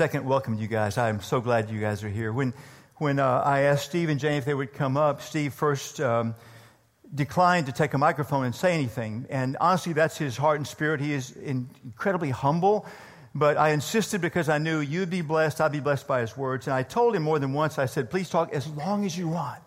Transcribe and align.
second 0.00 0.24
welcome 0.24 0.54
you 0.54 0.66
guys. 0.66 0.96
I'm 0.96 1.20
so 1.20 1.42
glad 1.42 1.68
you 1.68 1.78
guys 1.78 2.02
are 2.02 2.08
here. 2.08 2.32
When, 2.32 2.54
when 2.96 3.18
uh, 3.18 3.42
I 3.44 3.64
asked 3.64 3.84
Steve 3.84 4.08
and 4.08 4.18
Jane 4.18 4.38
if 4.38 4.46
they 4.46 4.54
would 4.54 4.72
come 4.72 4.96
up, 4.96 5.20
Steve 5.20 5.52
first 5.52 6.00
um, 6.00 6.34
declined 7.14 7.66
to 7.66 7.72
take 7.72 7.92
a 7.92 7.98
microphone 7.98 8.46
and 8.46 8.54
say 8.54 8.72
anything. 8.72 9.26
And 9.28 9.58
honestly, 9.60 9.92
that's 9.92 10.16
his 10.16 10.38
heart 10.38 10.56
and 10.56 10.66
spirit. 10.66 11.02
He 11.02 11.12
is 11.12 11.32
incredibly 11.32 12.30
humble. 12.30 12.86
But 13.34 13.58
I 13.58 13.72
insisted 13.72 14.22
because 14.22 14.48
I 14.48 14.56
knew 14.56 14.80
you'd 14.80 15.10
be 15.10 15.20
blessed, 15.20 15.60
I'd 15.60 15.70
be 15.70 15.80
blessed 15.80 16.08
by 16.08 16.22
his 16.22 16.34
words. 16.34 16.66
And 16.66 16.72
I 16.72 16.82
told 16.82 17.14
him 17.14 17.22
more 17.22 17.38
than 17.38 17.52
once, 17.52 17.78
I 17.78 17.84
said, 17.84 18.08
please 18.08 18.30
talk 18.30 18.54
as 18.54 18.66
long 18.68 19.04
as 19.04 19.18
you 19.18 19.28
want. 19.28 19.60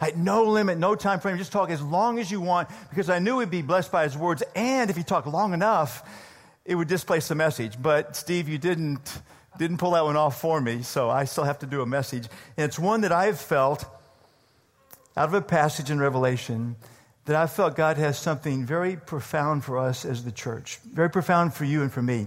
I 0.00 0.06
had 0.06 0.18
no 0.18 0.42
limit, 0.42 0.78
no 0.78 0.96
time 0.96 1.20
frame, 1.20 1.38
just 1.38 1.52
talk 1.52 1.70
as 1.70 1.80
long 1.80 2.18
as 2.18 2.28
you 2.28 2.40
want 2.40 2.70
because 2.90 3.08
I 3.08 3.20
knew 3.20 3.38
he'd 3.38 3.52
be 3.52 3.62
blessed 3.62 3.92
by 3.92 4.02
his 4.02 4.18
words. 4.18 4.42
And 4.56 4.90
if 4.90 4.96
he 4.96 5.04
talked 5.04 5.28
long 5.28 5.54
enough, 5.54 6.02
it 6.64 6.74
would 6.74 6.88
displace 6.88 7.28
the 7.28 7.36
message. 7.36 7.80
But 7.80 8.16
Steve, 8.16 8.48
you 8.48 8.58
didn't, 8.58 9.22
didn't 9.58 9.78
pull 9.78 9.92
that 9.92 10.04
one 10.04 10.16
off 10.16 10.40
for 10.40 10.60
me, 10.60 10.82
so 10.82 11.10
I 11.10 11.24
still 11.24 11.44
have 11.44 11.58
to 11.60 11.66
do 11.66 11.82
a 11.82 11.86
message. 11.86 12.28
And 12.56 12.66
it's 12.66 12.78
one 12.78 13.02
that 13.02 13.12
I've 13.12 13.40
felt 13.40 13.84
out 15.16 15.28
of 15.28 15.34
a 15.34 15.42
passage 15.42 15.90
in 15.90 15.98
Revelation 15.98 16.76
that 17.26 17.36
I 17.36 17.46
felt 17.46 17.76
God 17.76 17.96
has 17.96 18.18
something 18.18 18.66
very 18.66 18.96
profound 18.96 19.64
for 19.64 19.78
us 19.78 20.04
as 20.04 20.24
the 20.24 20.32
church, 20.32 20.78
very 20.92 21.08
profound 21.08 21.54
for 21.54 21.64
you 21.64 21.82
and 21.82 21.90
for 21.90 22.02
me. 22.02 22.26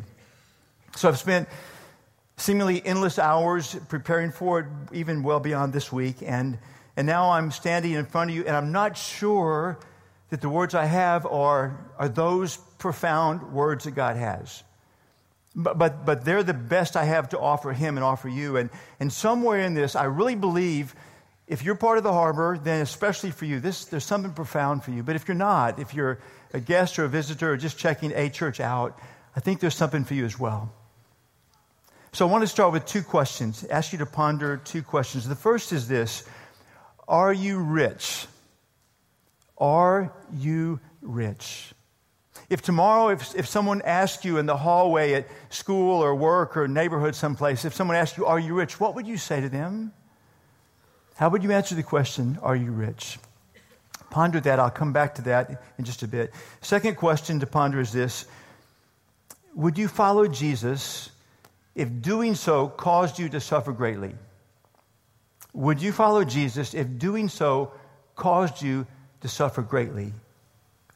So 0.95 1.07
I've 1.07 1.19
spent 1.19 1.47
seemingly 2.37 2.83
endless 2.85 3.19
hours 3.19 3.75
preparing 3.89 4.31
for 4.31 4.59
it, 4.61 4.65
even 4.93 5.21
well 5.21 5.39
beyond 5.39 5.73
this 5.73 5.91
week. 5.91 6.17
And, 6.21 6.57
and 6.95 7.05
now 7.05 7.31
I'm 7.31 7.51
standing 7.51 7.91
in 7.91 8.05
front 8.05 8.31
of 8.31 8.35
you, 8.35 8.45
and 8.45 8.55
I'm 8.55 8.71
not 8.71 8.97
sure 8.97 9.77
that 10.29 10.41
the 10.41 10.49
words 10.49 10.73
I 10.73 10.85
have 10.85 11.25
are, 11.25 11.77
are 11.97 12.09
those 12.09 12.57
profound 12.57 13.53
words 13.53 13.85
that 13.85 13.91
God 13.91 14.15
has. 14.15 14.63
But, 15.59 15.79
but, 15.79 16.05
but 16.05 16.23
they're 16.23 16.43
the 16.43 16.53
best 16.53 16.95
I 16.95 17.03
have 17.05 17.29
to 17.29 17.39
offer 17.39 17.73
him 17.73 17.97
and 17.97 18.03
offer 18.03 18.29
you. 18.29 18.57
And, 18.57 18.69
and 18.99 19.11
somewhere 19.11 19.59
in 19.61 19.73
this, 19.73 19.95
I 19.95 20.03
really 20.03 20.35
believe 20.35 20.95
if 21.47 21.63
you're 21.63 21.75
part 21.75 21.97
of 21.97 22.03
the 22.03 22.13
harbor, 22.13 22.59
then 22.61 22.81
especially 22.81 23.31
for 23.31 23.45
you, 23.45 23.59
this, 23.59 23.85
there's 23.85 24.05
something 24.05 24.33
profound 24.33 24.83
for 24.83 24.91
you. 24.91 25.01
But 25.01 25.15
if 25.15 25.27
you're 25.27 25.35
not, 25.35 25.79
if 25.79 25.95
you're 25.95 26.19
a 26.53 26.59
guest 26.59 26.99
or 26.99 27.05
a 27.05 27.09
visitor 27.09 27.53
or 27.53 27.57
just 27.57 27.77
checking 27.77 28.11
a 28.13 28.29
church 28.29 28.59
out, 28.59 28.99
I 29.35 29.39
think 29.39 29.59
there's 29.59 29.75
something 29.75 30.03
for 30.03 30.13
you 30.13 30.25
as 30.25 30.37
well. 30.37 30.71
So 32.11 32.27
I 32.27 32.31
want 32.31 32.43
to 32.43 32.47
start 32.47 32.71
with 32.71 32.85
two 32.85 33.01
questions, 33.01 33.63
ask 33.65 33.91
you 33.93 33.99
to 33.99 34.05
ponder 34.05 34.57
two 34.57 34.83
questions. 34.83 35.27
The 35.27 35.35
first 35.35 35.71
is 35.71 35.87
this 35.87 36.27
Are 37.07 37.33
you 37.33 37.57
rich? 37.59 38.27
Are 39.57 40.13
you 40.33 40.79
rich? 41.01 41.73
If 42.49 42.61
tomorrow, 42.61 43.09
if, 43.09 43.35
if 43.35 43.47
someone 43.47 43.81
asks 43.81 44.23
you 44.23 44.37
in 44.37 44.45
the 44.45 44.55
hallway 44.55 45.13
at 45.13 45.27
school 45.49 46.01
or 46.01 46.15
work 46.15 46.55
or 46.55 46.67
neighborhood 46.67 47.13
someplace, 47.13 47.65
if 47.65 47.73
someone 47.73 47.97
asks 47.97 48.17
you, 48.17 48.25
Are 48.25 48.39
you 48.39 48.53
rich? 48.55 48.79
what 48.79 48.95
would 48.95 49.05
you 49.05 49.17
say 49.17 49.41
to 49.41 49.49
them? 49.49 49.91
How 51.15 51.29
would 51.29 51.43
you 51.43 51.51
answer 51.51 51.75
the 51.75 51.83
question, 51.83 52.37
Are 52.41 52.55
you 52.55 52.71
rich? 52.71 53.19
Ponder 54.09 54.39
that. 54.41 54.59
I'll 54.59 54.69
come 54.69 54.93
back 54.93 55.15
to 55.15 55.21
that 55.23 55.61
in 55.77 55.83
just 55.83 56.03
a 56.03 56.07
bit. 56.07 56.33
Second 56.61 56.95
question 56.95 57.41
to 57.41 57.47
ponder 57.47 57.81
is 57.81 57.91
this 57.91 58.25
Would 59.55 59.77
you 59.77 59.89
follow 59.89 60.27
Jesus 60.27 61.09
if 61.75 62.01
doing 62.01 62.33
so 62.33 62.69
caused 62.69 63.19
you 63.19 63.27
to 63.29 63.41
suffer 63.41 63.73
greatly? 63.73 64.15
Would 65.53 65.81
you 65.81 65.91
follow 65.91 66.23
Jesus 66.23 66.73
if 66.73 66.97
doing 66.97 67.27
so 67.27 67.73
caused 68.15 68.61
you 68.61 68.87
to 69.21 69.27
suffer 69.27 69.61
greatly? 69.61 70.13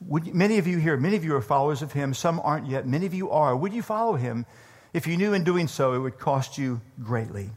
Would, 0.07 0.33
many 0.33 0.57
of 0.57 0.67
you 0.67 0.77
here, 0.77 0.97
many 0.97 1.15
of 1.15 1.23
you 1.23 1.35
are 1.35 1.41
followers 1.41 1.81
of 1.81 1.93
him. 1.93 2.13
Some 2.13 2.39
aren't 2.43 2.67
yet. 2.67 2.87
Many 2.87 3.05
of 3.05 3.13
you 3.13 3.29
are. 3.29 3.55
Would 3.55 3.73
you 3.73 3.81
follow 3.81 4.15
him 4.15 4.45
if 4.93 5.05
you 5.05 5.15
knew 5.15 5.33
in 5.33 5.43
doing 5.43 5.67
so 5.67 5.93
it 5.93 5.99
would 5.99 6.17
cost 6.17 6.57
you 6.57 6.81
greatly? 7.03 7.51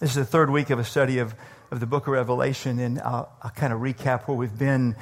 This 0.00 0.10
is 0.10 0.16
the 0.16 0.24
third 0.24 0.50
week 0.50 0.70
of 0.70 0.78
a 0.78 0.84
study 0.84 1.18
of, 1.18 1.34
of 1.70 1.80
the 1.80 1.86
book 1.86 2.06
of 2.06 2.12
Revelation, 2.12 2.78
and 2.78 3.00
I'll, 3.00 3.30
I'll 3.42 3.50
kind 3.50 3.72
of 3.72 3.80
recap 3.80 4.22
where 4.28 4.36
we've 4.36 4.58
been. 4.58 4.96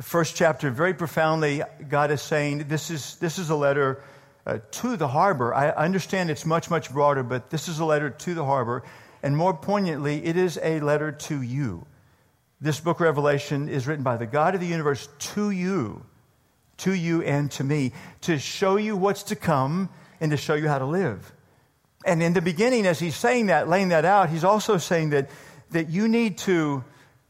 First 0.00 0.36
chapter, 0.36 0.70
very 0.70 0.94
profoundly, 0.94 1.62
God 1.88 2.10
is 2.10 2.22
saying 2.22 2.68
this 2.68 2.90
is, 2.90 3.16
this 3.16 3.38
is 3.38 3.50
a 3.50 3.56
letter 3.56 4.02
uh, 4.46 4.58
to 4.70 4.96
the 4.96 5.08
harbor. 5.08 5.54
I 5.54 5.70
understand 5.70 6.30
it's 6.30 6.46
much, 6.46 6.70
much 6.70 6.92
broader, 6.92 7.22
but 7.22 7.50
this 7.50 7.68
is 7.68 7.78
a 7.78 7.84
letter 7.84 8.10
to 8.10 8.34
the 8.34 8.44
harbor. 8.44 8.82
And 9.22 9.36
more 9.36 9.52
poignantly, 9.52 10.24
it 10.24 10.36
is 10.36 10.58
a 10.62 10.80
letter 10.80 11.12
to 11.12 11.42
you. 11.42 11.86
This 12.60 12.78
book 12.78 13.00
Revelation 13.00 13.70
is 13.70 13.86
written 13.86 14.04
by 14.04 14.18
the 14.18 14.26
God 14.26 14.54
of 14.54 14.60
the 14.60 14.66
universe 14.66 15.08
to 15.34 15.50
you, 15.50 16.04
to 16.78 16.92
you 16.92 17.22
and 17.22 17.50
to 17.52 17.64
me, 17.64 17.92
to 18.22 18.38
show 18.38 18.76
you 18.76 18.96
what's 18.96 19.22
to 19.24 19.36
come 19.36 19.88
and 20.20 20.30
to 20.30 20.36
show 20.36 20.54
you 20.54 20.68
how 20.68 20.78
to 20.78 20.84
live. 20.84 21.32
And 22.04 22.22
in 22.22 22.34
the 22.34 22.42
beginning, 22.42 22.86
as 22.86 22.98
he's 22.98 23.16
saying 23.16 23.46
that, 23.46 23.68
laying 23.68 23.88
that 23.88 24.04
out, 24.04 24.28
he's 24.28 24.44
also 24.44 24.76
saying 24.76 25.10
that, 25.10 25.30
that 25.70 25.88
you 25.88 26.06
need 26.06 26.36
to, 26.38 26.84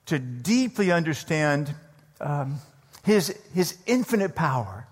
to 0.06 0.18
deeply 0.18 0.90
understand 0.90 1.72
um, 2.20 2.58
his, 3.04 3.36
his 3.54 3.76
infinite 3.86 4.34
power. 4.34 4.86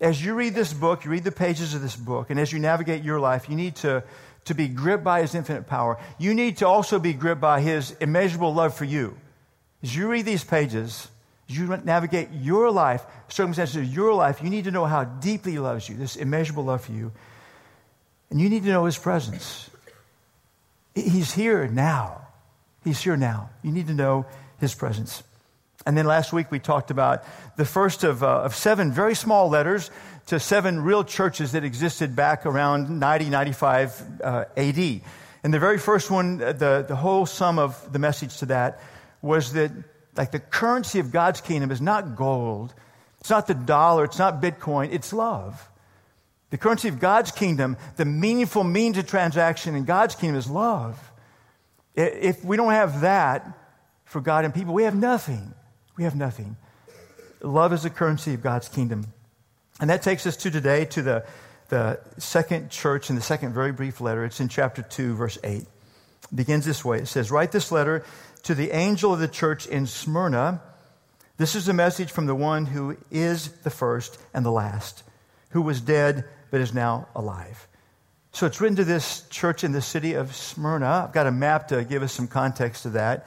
As 0.00 0.24
you 0.24 0.34
read 0.34 0.54
this 0.54 0.72
book, 0.72 1.04
you 1.04 1.10
read 1.12 1.24
the 1.24 1.32
pages 1.32 1.74
of 1.74 1.82
this 1.82 1.96
book, 1.96 2.30
and 2.30 2.38
as 2.38 2.52
you 2.52 2.58
navigate 2.58 3.04
your 3.04 3.20
life, 3.20 3.48
you 3.48 3.54
need 3.54 3.76
to, 3.76 4.02
to 4.44 4.54
be 4.54 4.66
gripped 4.66 5.04
by 5.04 5.22
his 5.22 5.36
infinite 5.36 5.68
power. 5.68 5.98
You 6.18 6.34
need 6.34 6.58
to 6.58 6.66
also 6.66 6.98
be 6.98 7.12
gripped 7.12 7.40
by 7.40 7.60
his 7.60 7.92
immeasurable 8.00 8.52
love 8.52 8.74
for 8.74 8.84
you. 8.84 9.16
As 9.82 9.94
you 9.94 10.08
read 10.08 10.24
these 10.24 10.44
pages, 10.44 11.08
as 11.48 11.56
you 11.56 11.66
navigate 11.84 12.28
your 12.32 12.70
life, 12.70 13.04
circumstances 13.28 13.76
of 13.76 13.84
your 13.84 14.12
life, 14.12 14.42
you 14.42 14.50
need 14.50 14.64
to 14.64 14.70
know 14.70 14.84
how 14.84 15.04
deeply 15.04 15.52
He 15.52 15.58
loves 15.58 15.88
you, 15.88 15.96
this 15.96 16.16
immeasurable 16.16 16.64
love 16.64 16.82
for 16.82 16.92
you. 16.92 17.12
And 18.30 18.40
you 18.40 18.48
need 18.48 18.64
to 18.64 18.68
know 18.68 18.84
His 18.84 18.98
presence. 18.98 19.70
He's 20.94 21.32
here 21.32 21.68
now. 21.68 22.22
He's 22.84 23.00
here 23.00 23.16
now. 23.16 23.50
You 23.62 23.72
need 23.72 23.86
to 23.86 23.94
know 23.94 24.26
His 24.58 24.74
presence. 24.74 25.22
And 25.86 25.96
then 25.96 26.06
last 26.06 26.32
week 26.32 26.50
we 26.50 26.58
talked 26.58 26.90
about 26.90 27.24
the 27.56 27.64
first 27.64 28.04
of, 28.04 28.22
uh, 28.22 28.42
of 28.42 28.54
seven 28.54 28.92
very 28.92 29.14
small 29.14 29.48
letters 29.48 29.90
to 30.26 30.38
seven 30.38 30.82
real 30.82 31.04
churches 31.04 31.52
that 31.52 31.64
existed 31.64 32.14
back 32.14 32.44
around 32.44 33.00
90, 33.00 33.30
95 33.30 34.02
uh, 34.22 34.44
AD. 34.56 35.00
And 35.42 35.54
the 35.54 35.58
very 35.58 35.78
first 35.78 36.10
one, 36.10 36.38
the, 36.38 36.84
the 36.86 36.96
whole 36.96 37.24
sum 37.24 37.58
of 37.58 37.92
the 37.92 37.98
message 37.98 38.36
to 38.38 38.46
that 38.46 38.82
was 39.22 39.52
that 39.54 39.70
like 40.16 40.32
the 40.32 40.40
currency 40.40 40.98
of 40.98 41.12
God's 41.12 41.40
kingdom 41.40 41.70
is 41.70 41.80
not 41.80 42.16
gold, 42.16 42.74
it's 43.20 43.30
not 43.30 43.46
the 43.46 43.54
dollar, 43.54 44.04
it's 44.04 44.18
not 44.18 44.42
Bitcoin, 44.42 44.92
it's 44.92 45.12
love. 45.12 45.68
The 46.50 46.58
currency 46.58 46.88
of 46.88 46.98
God's 46.98 47.30
kingdom, 47.30 47.76
the 47.96 48.04
meaningful 48.04 48.64
means 48.64 48.96
of 48.96 49.06
transaction 49.06 49.74
in 49.74 49.84
God's 49.84 50.14
kingdom 50.14 50.36
is 50.36 50.48
love. 50.48 50.98
If 51.94 52.44
we 52.44 52.56
don't 52.56 52.72
have 52.72 53.02
that 53.02 53.46
for 54.04 54.20
God 54.20 54.44
and 54.44 54.54
people, 54.54 54.72
we 54.72 54.84
have 54.84 54.94
nothing. 54.94 55.52
We 55.96 56.04
have 56.04 56.14
nothing. 56.14 56.56
Love 57.42 57.72
is 57.72 57.82
the 57.82 57.90
currency 57.90 58.34
of 58.34 58.42
God's 58.42 58.68
kingdom. 58.68 59.06
And 59.80 59.90
that 59.90 60.02
takes 60.02 60.26
us 60.26 60.36
to 60.38 60.50
today, 60.50 60.86
to 60.86 61.02
the, 61.02 61.26
the 61.68 62.00
second 62.18 62.70
church 62.70 63.10
in 63.10 63.16
the 63.16 63.22
second 63.22 63.52
very 63.52 63.72
brief 63.72 64.00
letter. 64.00 64.24
It's 64.24 64.40
in 64.40 64.48
chapter 64.48 64.82
2, 64.82 65.14
verse 65.14 65.38
8. 65.44 65.58
It 65.58 65.66
begins 66.34 66.64
this 66.64 66.84
way. 66.84 66.98
It 66.98 67.08
says, 67.08 67.30
Write 67.30 67.52
this 67.52 67.70
letter 67.70 68.04
to 68.48 68.54
the 68.54 68.70
angel 68.70 69.12
of 69.12 69.20
the 69.20 69.28
church 69.28 69.66
in 69.66 69.86
Smyrna, 69.86 70.62
this 71.36 71.54
is 71.54 71.68
a 71.68 71.74
message 71.74 72.10
from 72.10 72.24
the 72.24 72.34
one 72.34 72.64
who 72.64 72.96
is 73.10 73.50
the 73.60 73.68
first 73.68 74.18
and 74.32 74.42
the 74.42 74.50
last, 74.50 75.02
who 75.50 75.60
was 75.60 75.82
dead 75.82 76.24
but 76.50 76.62
is 76.62 76.72
now 76.72 77.08
alive. 77.14 77.68
So 78.32 78.46
it's 78.46 78.58
written 78.58 78.76
to 78.76 78.84
this 78.84 79.28
church 79.28 79.64
in 79.64 79.72
the 79.72 79.82
city 79.82 80.14
of 80.14 80.34
Smyrna. 80.34 81.04
I've 81.06 81.12
got 81.12 81.26
a 81.26 81.30
map 81.30 81.68
to 81.68 81.84
give 81.84 82.02
us 82.02 82.10
some 82.10 82.26
context 82.26 82.84
to 82.84 82.88
that. 82.90 83.26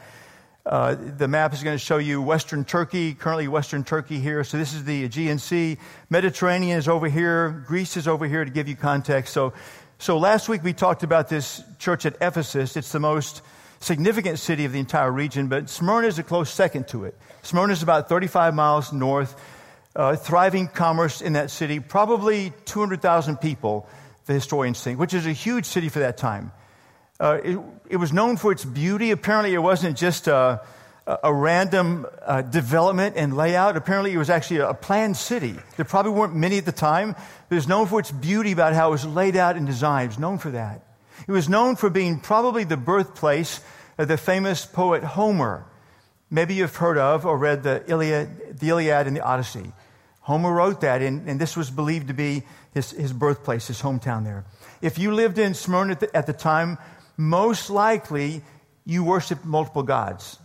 Uh, 0.65 0.95
the 0.95 1.27
map 1.27 1.53
is 1.53 1.62
going 1.62 1.77
to 1.77 1.85
show 1.85 2.00
you 2.00 2.19
Western 2.19 2.65
Turkey, 2.65 3.13
currently 3.13 3.47
Western 3.47 3.83
Turkey 3.83 4.19
here. 4.19 4.44
So 4.44 4.57
this 4.57 4.74
is 4.74 4.85
the 4.85 5.03
Aegean 5.03 5.38
Sea. 5.38 5.77
Mediterranean 6.09 6.79
is 6.79 6.88
over 6.88 7.07
here. 7.07 7.63
Greece 7.67 7.95
is 7.95 8.07
over 8.07 8.25
here 8.25 8.44
to 8.44 8.50
give 8.50 8.67
you 8.67 8.75
context. 8.75 9.35
So, 9.35 9.53
so 10.00 10.17
last 10.17 10.50
week 10.50 10.63
we 10.63 10.74
talked 10.74 11.03
about 11.03 11.29
this 11.29 11.62
church 11.77 12.07
at 12.07 12.15
Ephesus. 12.21 12.75
It's 12.75 12.91
the 12.91 13.00
most 13.00 13.44
significant 13.81 14.39
city 14.39 14.65
of 14.65 14.71
the 14.71 14.79
entire 14.79 15.11
region, 15.11 15.47
but 15.47 15.69
Smyrna 15.69 16.07
is 16.07 16.19
a 16.19 16.23
close 16.23 16.49
second 16.49 16.87
to 16.89 17.05
it. 17.05 17.17
Smyrna 17.41 17.73
is 17.73 17.83
about 17.83 18.07
35 18.07 18.53
miles 18.53 18.93
north, 18.93 19.35
uh, 19.95 20.15
thriving 20.15 20.67
commerce 20.67 21.21
in 21.21 21.33
that 21.33 21.51
city, 21.51 21.79
probably 21.79 22.53
200,000 22.65 23.37
people, 23.37 23.87
the 24.27 24.33
historians 24.33 24.81
think, 24.81 24.99
which 24.99 25.13
is 25.13 25.25
a 25.25 25.33
huge 25.33 25.65
city 25.65 25.89
for 25.89 25.99
that 25.99 26.17
time. 26.17 26.51
Uh, 27.19 27.39
it, 27.43 27.59
it, 27.89 27.97
was 27.97 28.13
known 28.13 28.37
for 28.37 28.51
its 28.51 28.65
beauty. 28.65 29.11
Apparently, 29.11 29.53
it 29.53 29.59
wasn't 29.59 29.95
just 29.95 30.27
a, 30.27 30.61
a 31.05 31.33
random 31.33 32.07
uh, 32.23 32.41
development 32.41 33.15
and 33.15 33.35
layout. 33.35 33.77
Apparently, 33.77 34.11
it 34.11 34.17
was 34.17 34.29
actually 34.29 34.57
a 34.57 34.73
planned 34.73 35.17
city. 35.17 35.55
There 35.75 35.85
probably 35.85 36.13
weren't 36.13 36.35
many 36.35 36.57
at 36.57 36.65
the 36.65 36.71
time, 36.71 37.15
it 37.49 37.55
was 37.55 37.67
known 37.67 37.87
for 37.87 37.99
its 37.99 38.11
beauty 38.11 38.53
about 38.53 38.73
how 38.73 38.89
it 38.89 38.91
was 38.91 39.05
laid 39.05 39.35
out 39.35 39.55
and 39.55 39.67
designed. 39.67 40.05
It 40.05 40.15
was 40.15 40.19
known 40.19 40.37
for 40.37 40.51
that. 40.51 40.81
It 41.27 41.31
was 41.31 41.47
known 41.47 41.75
for 41.75 41.89
being 41.89 42.19
probably 42.19 42.63
the 42.63 42.77
birthplace 42.77 43.62
of 43.97 44.07
the 44.07 44.18
famous 44.18 44.65
poet 44.65 45.03
Homer. 45.03 45.65
Maybe 46.29 46.53
you've 46.56 46.75
heard 46.75 46.97
of 46.97 47.25
or 47.25 47.38
read 47.38 47.63
the 47.63 47.83
Iliad, 47.88 48.59
the 48.59 48.69
Iliad 48.69 49.07
and 49.07 49.15
the 49.15 49.21
Odyssey. 49.21 49.71
Homer 50.21 50.51
wrote 50.51 50.81
that, 50.81 51.01
and, 51.01 51.27
and 51.27 51.39
this 51.39 51.57
was 51.57 51.69
believed 51.69 52.07
to 52.07 52.13
be 52.13 52.44
his, 52.73 52.91
his 52.91 53.12
birthplace, 53.12 53.68
his 53.68 53.81
hometown 53.81 54.23
there. 54.23 54.45
If 54.81 54.97
you 54.97 55.13
lived 55.13 55.38
in 55.38 55.53
Smyrna 55.53 55.94
at 55.94 56.00
the, 56.00 56.15
at 56.15 56.27
the 56.27 56.33
time, 56.33 56.77
most 57.18 57.69
likely 57.69 58.41
you 58.85 59.03
worshiped 59.03 59.45
multiple 59.45 59.83
gods. 59.83 60.38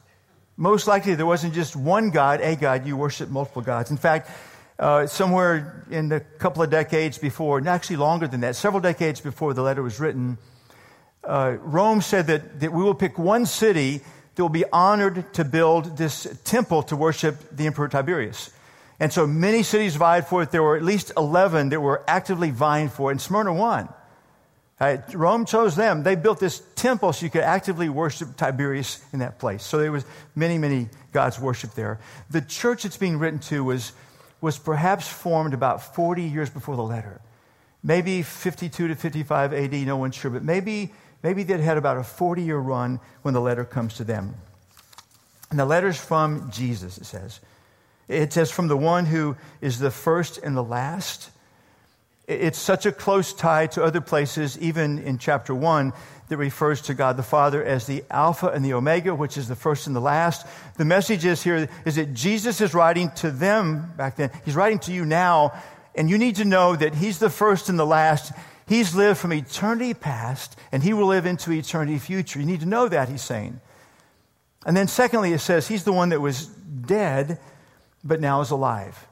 Most 0.57 0.87
likely 0.87 1.15
there 1.15 1.27
wasn't 1.27 1.55
just 1.55 1.77
one 1.77 2.11
God, 2.11 2.41
a 2.41 2.57
God, 2.57 2.87
you 2.87 2.97
worshiped 2.97 3.31
multiple 3.31 3.63
gods. 3.63 3.91
In 3.91 3.97
fact, 3.97 4.31
uh, 4.79 5.07
somewhere 5.07 5.85
in 5.91 6.11
a 6.13 6.21
couple 6.21 6.63
of 6.63 6.71
decades 6.71 7.19
before, 7.19 7.59
and 7.59 7.69
actually 7.69 7.97
longer 7.97 8.27
than 8.27 8.41
that, 8.41 8.57
several 8.57 8.81
decades 8.81 9.21
before 9.21 9.55
the 9.55 9.63
letter 9.63 9.83
was 9.83 10.01
written, 10.01 10.39
uh, 11.27 11.57
Rome 11.61 12.01
said 12.01 12.29
that, 12.29 12.61
that 12.61 12.73
we 12.73 12.83
will 12.83 12.95
pick 12.95 13.19
one 13.19 13.47
city 13.47 14.01
that 14.35 14.43
will 14.43 14.49
be 14.49 14.65
honored 14.73 15.33
to 15.35 15.45
build 15.45 15.97
this 15.97 16.27
temple 16.45 16.83
to 16.85 16.97
worship 16.97 17.57
the 17.57 17.67
Emperor 17.67 17.89
Tiberius. 17.89 18.51
And 18.99 19.13
so 19.13 19.27
many 19.27 19.63
cities 19.63 19.97
vied 19.97 20.27
for 20.27 20.43
it. 20.43 20.51
There 20.51 20.63
were 20.63 20.77
at 20.77 20.83
least 20.83 21.13
11 21.17 21.71
that 21.71 21.81
were 21.81 22.03
actively 22.09 22.51
vying 22.51 22.89
for 22.89 23.11
it, 23.11 23.15
and 23.15 23.21
Smyrna 23.21 23.53
won. 23.53 23.89
Right? 24.81 25.01
Rome 25.15 25.47
chose 25.47 25.75
them. 25.75 26.03
They 26.03 26.17
built 26.17 26.39
this 26.39 26.63
temple 26.75 27.15
so 27.15 27.25
you 27.25 27.31
could 27.31 27.43
actively 27.43 27.89
worship 27.89 28.37
Tiberius 28.37 29.03
in 29.13 29.21
that 29.21 29.39
place. 29.39 29.63
So 29.63 29.79
there 29.79 29.93
was 29.93 30.05
many, 30.35 30.59
many 30.59 30.89
gods 31.13 31.41
worshipped 31.41 31.77
there. 31.77 31.99
The 32.29 32.43
church 32.43 32.85
it's 32.85 32.99
being 32.99 33.19
written 33.19 33.39
to 33.41 33.65
was, 33.65 33.93
was 34.43 34.59
perhaps 34.59 35.09
formed 35.09 35.55
about 35.55 35.95
40 35.95 36.23
years 36.25 36.51
before 36.51 36.77
the 36.77 36.83
letter. 36.83 37.23
Maybe 37.83 38.23
52 38.23 38.89
to 38.89 38.95
55 38.95 39.55
AD, 39.55 39.73
no 39.73 39.97
one's 39.97 40.15
sure, 40.15 40.31
but 40.31 40.43
maybe, 40.43 40.93
maybe 41.23 41.43
they'd 41.43 41.61
had 41.61 41.77
about 41.77 41.97
a 41.97 42.05
40 42.05 42.43
year 42.43 42.59
run 42.59 43.01
when 43.23 43.35
the 43.35 43.41
letter 43.41 43.65
comes 43.65 43.95
to 43.95 44.05
them. 44.05 44.35
And 45.51 45.59
the 45.59 45.65
letter's 45.65 45.99
from 45.99 46.51
Jesus, 46.51 46.99
it 46.99 47.07
says. 47.07 47.41
It 48.09 48.33
says, 48.33 48.51
from 48.51 48.69
the 48.69 48.77
one 48.77 49.07
who 49.07 49.37
is 49.61 49.79
the 49.79 49.91
first 49.91 50.39
and 50.39 50.57
the 50.57 50.63
last 50.63 51.31
it's 52.27 52.59
such 52.59 52.87
a 52.87 52.93
close 52.93 53.33
tie 53.33 53.69
to 53.69 53.85
other 53.85 54.01
places, 54.01 54.59
even 54.59 54.99
in 54.99 55.19
chapter 55.19 55.55
1, 55.55 55.93
that 56.29 56.37
refers 56.37 56.83
to 56.83 56.95
God 56.95 57.17
the 57.17 57.23
Father 57.23 57.65
as 57.65 57.87
the 57.87 58.03
Alpha 58.11 58.49
and 58.49 58.65
the 58.65 58.73
Omega, 58.73 59.15
which 59.15 59.37
is 59.37 59.47
the 59.47 59.55
first 59.55 59.87
and 59.87 59.95
the 59.95 60.01
last. 60.01 60.45
The 60.77 60.85
message 60.85 61.25
is 61.25 61.45
here 61.45 61.69
is 61.85 61.95
that 61.95 62.15
Jesus 62.15 62.61
is 62.61 62.75
writing 62.75 63.13
to 63.17 63.31
them 63.31 63.93
back 63.97 64.17
then. 64.17 64.33
He's 64.45 64.57
writing 64.57 64.81
to 64.81 64.93
you 64.93 65.05
now, 65.05 65.53
and 65.95 66.11
you 66.11 66.19
need 66.19 66.37
to 66.37 66.45
know 66.45 66.75
that 66.75 66.97
He's 66.97 67.21
the 67.21 67.31
first 67.31 67.69
and 67.69 67.79
the 67.79 67.87
last. 67.87 68.33
He's 68.67 68.95
lived 68.95 69.19
from 69.19 69.33
eternity 69.33 69.95
past, 69.95 70.57
and 70.73 70.83
He 70.83 70.93
will 70.93 71.07
live 71.07 71.27
into 71.27 71.53
eternity 71.53 71.99
future. 71.99 72.41
You 72.41 72.47
need 72.47 72.61
to 72.61 72.67
know 72.67 72.89
that, 72.89 73.09
He's 73.09 73.23
saying. 73.23 73.61
And 74.67 74.77
then, 74.77 74.89
secondly, 74.89 75.33
it 75.33 75.39
says 75.39 75.69
He's 75.69 75.85
the 75.85 75.93
one 75.93 76.09
that 76.09 76.21
was 76.21 76.47
dead, 76.47 77.39
but 78.03 78.21
now 78.21 78.41
is 78.41 78.51
alive. 78.51 79.07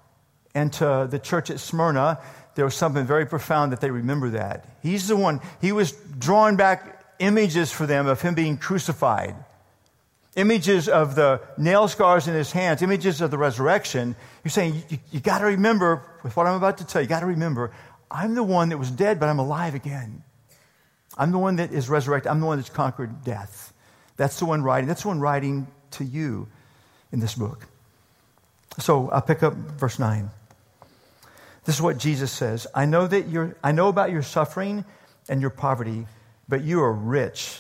And 0.54 0.72
to 0.74 1.06
the 1.10 1.18
church 1.18 1.50
at 1.50 1.60
Smyrna, 1.60 2.18
there 2.54 2.64
was 2.64 2.74
something 2.74 3.04
very 3.04 3.26
profound 3.26 3.72
that 3.72 3.80
they 3.80 3.90
remember 3.90 4.30
that. 4.30 4.68
He's 4.82 5.08
the 5.08 5.16
one, 5.16 5.40
he 5.60 5.72
was 5.72 5.92
drawing 5.92 6.56
back 6.56 7.02
images 7.18 7.72
for 7.72 7.86
them 7.86 8.06
of 8.06 8.20
him 8.20 8.34
being 8.34 8.56
crucified, 8.56 9.34
images 10.36 10.88
of 10.88 11.14
the 11.14 11.40
nail 11.58 11.88
scars 11.88 12.28
in 12.28 12.34
his 12.34 12.52
hands, 12.52 12.82
images 12.82 13.20
of 13.20 13.30
the 13.30 13.38
resurrection. 13.38 14.14
You're 14.42 14.50
saying, 14.50 14.82
you, 14.88 14.98
you 15.10 15.20
got 15.20 15.38
to 15.38 15.46
remember, 15.46 16.02
with 16.22 16.36
what 16.36 16.46
I'm 16.46 16.54
about 16.54 16.78
to 16.78 16.86
tell 16.86 17.02
you, 17.02 17.04
you 17.04 17.08
got 17.08 17.20
to 17.20 17.26
remember, 17.26 17.72
I'm 18.10 18.34
the 18.34 18.42
one 18.42 18.68
that 18.68 18.78
was 18.78 18.90
dead, 18.90 19.18
but 19.18 19.28
I'm 19.28 19.38
alive 19.38 19.74
again. 19.74 20.22
I'm 21.16 21.32
the 21.32 21.38
one 21.38 21.56
that 21.56 21.72
is 21.72 21.88
resurrected. 21.88 22.30
I'm 22.30 22.40
the 22.40 22.46
one 22.46 22.58
that's 22.58 22.70
conquered 22.70 23.24
death. 23.24 23.72
That's 24.16 24.38
the 24.38 24.46
one 24.46 24.62
writing. 24.62 24.88
That's 24.88 25.02
the 25.02 25.08
one 25.08 25.20
writing 25.20 25.66
to 25.92 26.04
you 26.04 26.48
in 27.12 27.20
this 27.20 27.34
book. 27.34 27.66
So 28.78 29.08
I'll 29.10 29.22
pick 29.22 29.42
up 29.42 29.54
verse 29.54 29.98
9. 29.98 30.30
This 31.64 31.76
is 31.76 31.82
what 31.82 31.98
Jesus 31.98 32.30
says. 32.30 32.66
I 32.74 32.84
know 32.84 33.06
that 33.06 33.28
you're, 33.28 33.56
I 33.62 33.72
know 33.72 33.88
about 33.88 34.10
your 34.10 34.22
suffering 34.22 34.84
and 35.28 35.40
your 35.40 35.50
poverty, 35.50 36.06
but 36.48 36.62
you 36.62 36.82
are 36.82 36.92
rich. 36.92 37.58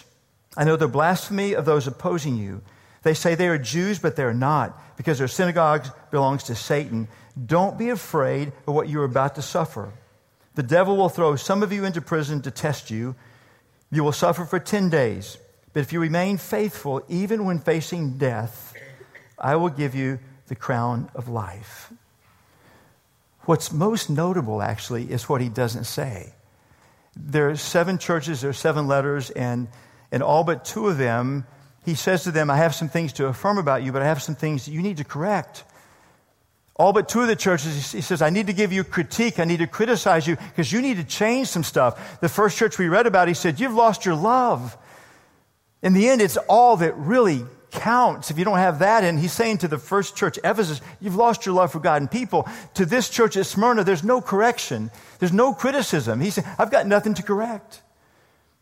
I 0.56 0.64
know 0.64 0.76
the 0.76 0.88
blasphemy 0.88 1.54
of 1.54 1.64
those 1.64 1.86
opposing 1.86 2.36
you. 2.36 2.62
They 3.02 3.14
say 3.14 3.34
they 3.34 3.48
are 3.48 3.58
Jews, 3.58 3.98
but 3.98 4.16
they're 4.16 4.34
not, 4.34 4.96
because 4.96 5.18
their 5.18 5.28
synagogue 5.28 5.86
belongs 6.10 6.44
to 6.44 6.54
Satan. 6.54 7.08
Don't 7.46 7.78
be 7.78 7.90
afraid 7.90 8.52
of 8.66 8.74
what 8.74 8.88
you're 8.88 9.04
about 9.04 9.34
to 9.36 9.42
suffer. 9.42 9.92
The 10.54 10.62
devil 10.62 10.96
will 10.96 11.08
throw 11.08 11.36
some 11.36 11.62
of 11.62 11.72
you 11.72 11.84
into 11.84 12.00
prison 12.00 12.42
to 12.42 12.50
test 12.50 12.90
you. 12.90 13.16
You 13.90 14.04
will 14.04 14.12
suffer 14.12 14.44
for 14.44 14.58
10 14.58 14.90
days. 14.90 15.38
But 15.72 15.80
if 15.80 15.92
you 15.92 16.00
remain 16.00 16.38
faithful, 16.38 17.02
even 17.08 17.44
when 17.44 17.58
facing 17.58 18.18
death, 18.18 18.74
I 19.38 19.56
will 19.56 19.68
give 19.68 19.94
you 19.94 20.20
the 20.46 20.54
crown 20.54 21.10
of 21.14 21.28
life. 21.28 21.92
What's 23.42 23.72
most 23.72 24.08
notable, 24.08 24.62
actually, 24.62 25.10
is 25.10 25.28
what 25.28 25.40
he 25.40 25.48
doesn't 25.48 25.84
say. 25.84 26.32
There 27.16 27.50
are 27.50 27.56
seven 27.56 27.98
churches, 27.98 28.40
there 28.40 28.50
are 28.50 28.54
seven 28.54 28.86
letters, 28.86 29.30
and 29.30 29.68
in 30.12 30.22
all 30.22 30.44
but 30.44 30.64
two 30.64 30.88
of 30.88 30.98
them, 30.98 31.46
he 31.84 31.94
says 31.94 32.24
to 32.24 32.30
them, 32.30 32.50
I 32.50 32.56
have 32.56 32.74
some 32.74 32.88
things 32.88 33.12
to 33.14 33.26
affirm 33.26 33.58
about 33.58 33.82
you, 33.82 33.92
but 33.92 34.00
I 34.00 34.06
have 34.06 34.22
some 34.22 34.34
things 34.34 34.64
that 34.64 34.70
you 34.70 34.80
need 34.80 34.96
to 34.98 35.04
correct. 35.04 35.64
All 36.76 36.92
but 36.92 37.08
two 37.08 37.20
of 37.20 37.28
the 37.28 37.36
churches, 37.36 37.92
he 37.92 38.00
says, 38.00 38.20
I 38.20 38.30
need 38.30 38.48
to 38.48 38.52
give 38.52 38.72
you 38.72 38.82
critique. 38.82 39.38
I 39.38 39.44
need 39.44 39.58
to 39.58 39.66
criticize 39.66 40.26
you 40.26 40.36
because 40.36 40.72
you 40.72 40.82
need 40.82 40.96
to 40.96 41.04
change 41.04 41.48
some 41.48 41.62
stuff. 41.62 42.20
The 42.20 42.28
first 42.28 42.58
church 42.58 42.78
we 42.78 42.88
read 42.88 43.06
about, 43.06 43.28
he 43.28 43.34
said, 43.34 43.60
You've 43.60 43.74
lost 43.74 44.04
your 44.04 44.16
love. 44.16 44.76
In 45.82 45.92
the 45.92 46.08
end, 46.08 46.20
it's 46.20 46.36
all 46.36 46.78
that 46.78 46.96
really 46.96 47.44
counts 47.70 48.30
if 48.30 48.38
you 48.38 48.44
don't 48.44 48.58
have 48.58 48.80
that. 48.80 49.04
And 49.04 49.18
he's 49.18 49.32
saying 49.32 49.58
to 49.58 49.68
the 49.68 49.78
first 49.78 50.16
church, 50.16 50.38
Ephesus, 50.42 50.80
you've 51.00 51.14
lost 51.14 51.46
your 51.46 51.54
love 51.54 51.70
for 51.70 51.78
God 51.78 52.02
and 52.02 52.10
people. 52.10 52.48
To 52.74 52.86
this 52.86 53.08
church 53.08 53.36
at 53.36 53.46
Smyrna, 53.46 53.84
there's 53.84 54.02
no 54.02 54.20
correction, 54.20 54.90
there's 55.20 55.32
no 55.32 55.52
criticism. 55.52 56.20
He 56.20 56.30
said, 56.30 56.44
I've 56.58 56.70
got 56.70 56.86
nothing 56.86 57.14
to 57.14 57.22
correct. 57.22 57.82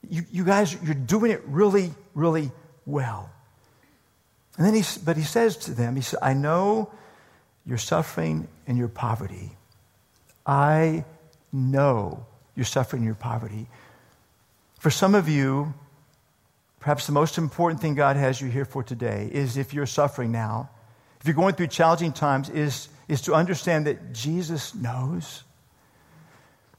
You, 0.08 0.24
you 0.30 0.44
guys, 0.44 0.76
you're 0.82 0.94
doing 0.94 1.30
it 1.30 1.42
really, 1.46 1.92
really 2.14 2.50
well. 2.84 3.30
And 4.58 4.66
then 4.66 4.74
he, 4.74 4.82
but 5.04 5.16
he 5.16 5.22
says 5.22 5.56
to 5.58 5.70
them, 5.70 5.96
he 5.96 6.02
said, 6.02 6.18
I 6.20 6.34
know 6.34 6.92
your 7.66 7.78
suffering 7.78 8.48
and 8.66 8.76
your 8.76 8.88
poverty. 8.88 9.56
I 10.46 11.04
know 11.52 12.26
your 12.56 12.64
suffering 12.64 13.00
and 13.00 13.06
your 13.06 13.14
poverty. 13.14 13.68
For 14.78 14.90
some 14.90 15.14
of 15.14 15.28
you, 15.28 15.74
Perhaps 16.82 17.06
the 17.06 17.12
most 17.12 17.38
important 17.38 17.80
thing 17.80 17.94
God 17.94 18.16
has 18.16 18.40
you 18.40 18.48
here 18.48 18.64
for 18.64 18.82
today 18.82 19.30
is 19.32 19.56
if 19.56 19.72
you're 19.72 19.86
suffering 19.86 20.32
now, 20.32 20.68
if 21.20 21.28
you're 21.28 21.36
going 21.36 21.54
through 21.54 21.68
challenging 21.68 22.12
times, 22.12 22.50
is, 22.50 22.88
is 23.06 23.20
to 23.22 23.34
understand 23.34 23.86
that 23.86 24.12
Jesus 24.12 24.74
knows. 24.74 25.44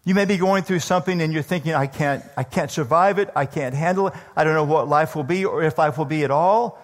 You 0.04 0.13
may 0.13 0.25
be 0.25 0.36
going 0.36 0.63
through 0.63 0.80
something 0.80 1.22
and 1.22 1.32
you're 1.32 1.42
thinking, 1.42 1.74
I 1.74 1.88
can't, 1.88 2.22
I 2.36 2.44
can't 2.44 2.70
survive 2.70 3.18
it, 3.18 3.30
I 3.34 3.46
can't 3.46 3.74
handle 3.74 4.08
it, 4.10 4.13
I 4.36 4.44
don't 4.44 4.56
know 4.56 4.66
what 4.66 4.90
life 4.90 5.16
will 5.16 5.24
be 5.24 5.46
or 5.46 5.63
if 5.63 5.78
life 5.78 5.98
will 5.98 6.04
be 6.04 6.25
at 6.25 6.32
all. 6.32 6.83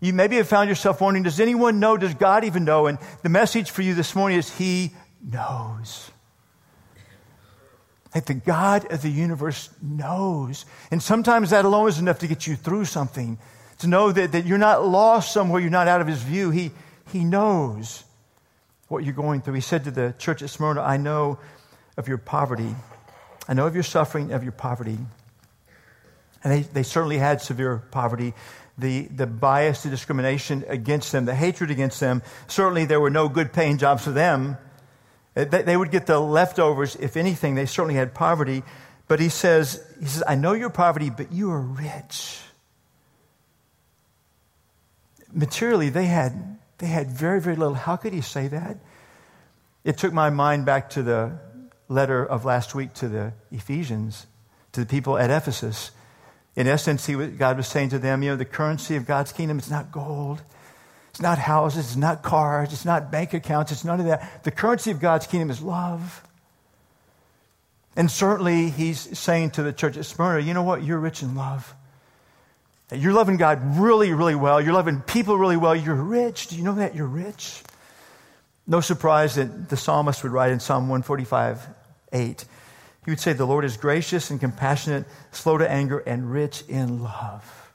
You 0.00 0.12
maybe 0.14 0.36
have 0.36 0.48
found 0.48 0.68
yourself 0.68 1.00
wondering, 1.00 1.24
does 1.24 1.40
anyone 1.40 1.78
know? 1.78 1.96
Does 1.96 2.14
God 2.14 2.44
even 2.44 2.64
know? 2.64 2.86
And 2.86 2.98
the 3.22 3.28
message 3.28 3.70
for 3.70 3.82
you 3.82 3.94
this 3.94 4.14
morning 4.14 4.38
is 4.38 4.50
He 4.56 4.92
knows 5.22 6.10
that 8.12 8.26
the 8.26 8.34
God 8.34 8.90
of 8.92 9.02
the 9.02 9.10
universe 9.10 9.70
knows. 9.82 10.64
And 10.90 11.02
sometimes 11.02 11.50
that 11.50 11.64
alone 11.64 11.88
is 11.88 11.98
enough 11.98 12.18
to 12.20 12.26
get 12.26 12.46
you 12.46 12.56
through 12.56 12.86
something, 12.86 13.38
to 13.78 13.86
know 13.86 14.10
that, 14.10 14.32
that 14.32 14.46
you're 14.46 14.58
not 14.58 14.86
lost 14.86 15.32
somewhere, 15.32 15.60
you're 15.60 15.70
not 15.70 15.86
out 15.86 16.00
of 16.00 16.06
his 16.06 16.22
view. 16.22 16.50
He, 16.50 16.72
he 17.12 17.24
knows 17.24 18.04
what 18.88 19.04
you're 19.04 19.14
going 19.14 19.42
through. 19.42 19.54
He 19.54 19.60
said 19.60 19.84
to 19.84 19.90
the 19.90 20.14
church 20.18 20.42
at 20.42 20.50
Smyrna, 20.50 20.82
I 20.82 20.96
know 20.96 21.38
of 21.96 22.08
your 22.08 22.18
poverty. 22.18 22.74
I 23.46 23.54
know 23.54 23.66
of 23.66 23.74
your 23.74 23.84
suffering, 23.84 24.32
of 24.32 24.42
your 24.42 24.52
poverty. 24.52 24.98
And 26.42 26.52
they, 26.52 26.62
they 26.62 26.82
certainly 26.82 27.18
had 27.18 27.40
severe 27.40 27.82
poverty. 27.90 28.34
The, 28.80 29.02
the 29.02 29.26
bias, 29.26 29.82
the 29.82 29.90
discrimination 29.90 30.64
against 30.66 31.12
them, 31.12 31.26
the 31.26 31.34
hatred 31.34 31.70
against 31.70 32.00
them. 32.00 32.22
Certainly, 32.46 32.86
there 32.86 33.00
were 33.00 33.10
no 33.10 33.28
good 33.28 33.52
paying 33.52 33.76
jobs 33.76 34.04
for 34.04 34.10
them. 34.10 34.56
Uh, 35.36 35.44
they 35.44 35.76
would 35.76 35.90
get 35.90 36.06
the 36.06 36.18
leftovers, 36.18 36.96
if 36.96 37.16
anything. 37.16 37.54
They 37.54 37.66
certainly 37.66 37.94
had 37.94 38.14
poverty. 38.14 38.62
But 39.06 39.20
he 39.20 39.28
says, 39.28 39.84
he 40.00 40.06
says, 40.06 40.22
I 40.26 40.34
know 40.34 40.54
your 40.54 40.70
poverty, 40.70 41.10
but 41.10 41.30
you 41.30 41.50
are 41.50 41.60
rich. 41.60 42.40
Materially, 45.32 45.90
they 45.90 46.06
had, 46.06 46.58
they 46.78 46.86
had 46.86 47.10
very, 47.10 47.40
very 47.40 47.56
little. 47.56 47.74
How 47.74 47.96
could 47.96 48.12
he 48.12 48.20
say 48.20 48.48
that? 48.48 48.78
It 49.84 49.98
took 49.98 50.12
my 50.12 50.30
mind 50.30 50.64
back 50.64 50.90
to 50.90 51.02
the 51.02 51.38
letter 51.88 52.24
of 52.24 52.44
last 52.44 52.74
week 52.74 52.94
to 52.94 53.08
the 53.08 53.32
Ephesians, 53.50 54.26
to 54.72 54.80
the 54.80 54.86
people 54.86 55.18
at 55.18 55.30
Ephesus. 55.30 55.90
In 56.56 56.66
essence, 56.66 57.06
he, 57.06 57.14
God 57.14 57.56
was 57.56 57.68
saying 57.68 57.90
to 57.90 57.98
them, 57.98 58.22
you 58.22 58.30
know, 58.30 58.36
the 58.36 58.44
currency 58.44 58.96
of 58.96 59.06
God's 59.06 59.32
kingdom 59.32 59.58
is 59.58 59.70
not 59.70 59.92
gold, 59.92 60.42
it's 61.10 61.20
not 61.20 61.38
houses, 61.38 61.86
it's 61.86 61.96
not 61.96 62.22
cars, 62.22 62.72
it's 62.72 62.84
not 62.84 63.10
bank 63.10 63.34
accounts, 63.34 63.72
it's 63.72 63.84
none 63.84 64.00
of 64.00 64.06
that. 64.06 64.44
The 64.44 64.50
currency 64.50 64.90
of 64.90 65.00
God's 65.00 65.26
kingdom 65.26 65.50
is 65.50 65.62
love. 65.62 66.26
And 67.96 68.10
certainly, 68.10 68.70
he's 68.70 69.18
saying 69.18 69.52
to 69.52 69.62
the 69.62 69.72
church 69.72 69.96
at 69.96 70.04
Smyrna, 70.04 70.40
you 70.40 70.54
know 70.54 70.62
what? 70.62 70.82
You're 70.82 70.98
rich 70.98 71.22
in 71.22 71.34
love. 71.34 71.74
You're 72.92 73.12
loving 73.12 73.36
God 73.36 73.78
really, 73.78 74.12
really 74.12 74.34
well. 74.34 74.60
You're 74.60 74.72
loving 74.72 75.00
people 75.00 75.38
really 75.38 75.56
well. 75.56 75.76
You're 75.76 75.94
rich. 75.94 76.48
Do 76.48 76.56
you 76.56 76.64
know 76.64 76.74
that? 76.74 76.94
You're 76.94 77.06
rich. 77.06 77.62
No 78.66 78.80
surprise 78.80 79.36
that 79.36 79.68
the 79.68 79.76
psalmist 79.76 80.22
would 80.22 80.32
write 80.32 80.50
in 80.52 80.60
Psalm 80.60 80.88
145 80.88 81.66
8, 82.12 82.44
He 83.04 83.10
would 83.10 83.20
say, 83.20 83.32
The 83.32 83.46
Lord 83.46 83.64
is 83.64 83.76
gracious 83.76 84.30
and 84.30 84.40
compassionate, 84.40 85.06
slow 85.32 85.58
to 85.58 85.70
anger, 85.70 85.98
and 85.98 86.30
rich 86.30 86.62
in 86.68 87.02
love. 87.02 87.72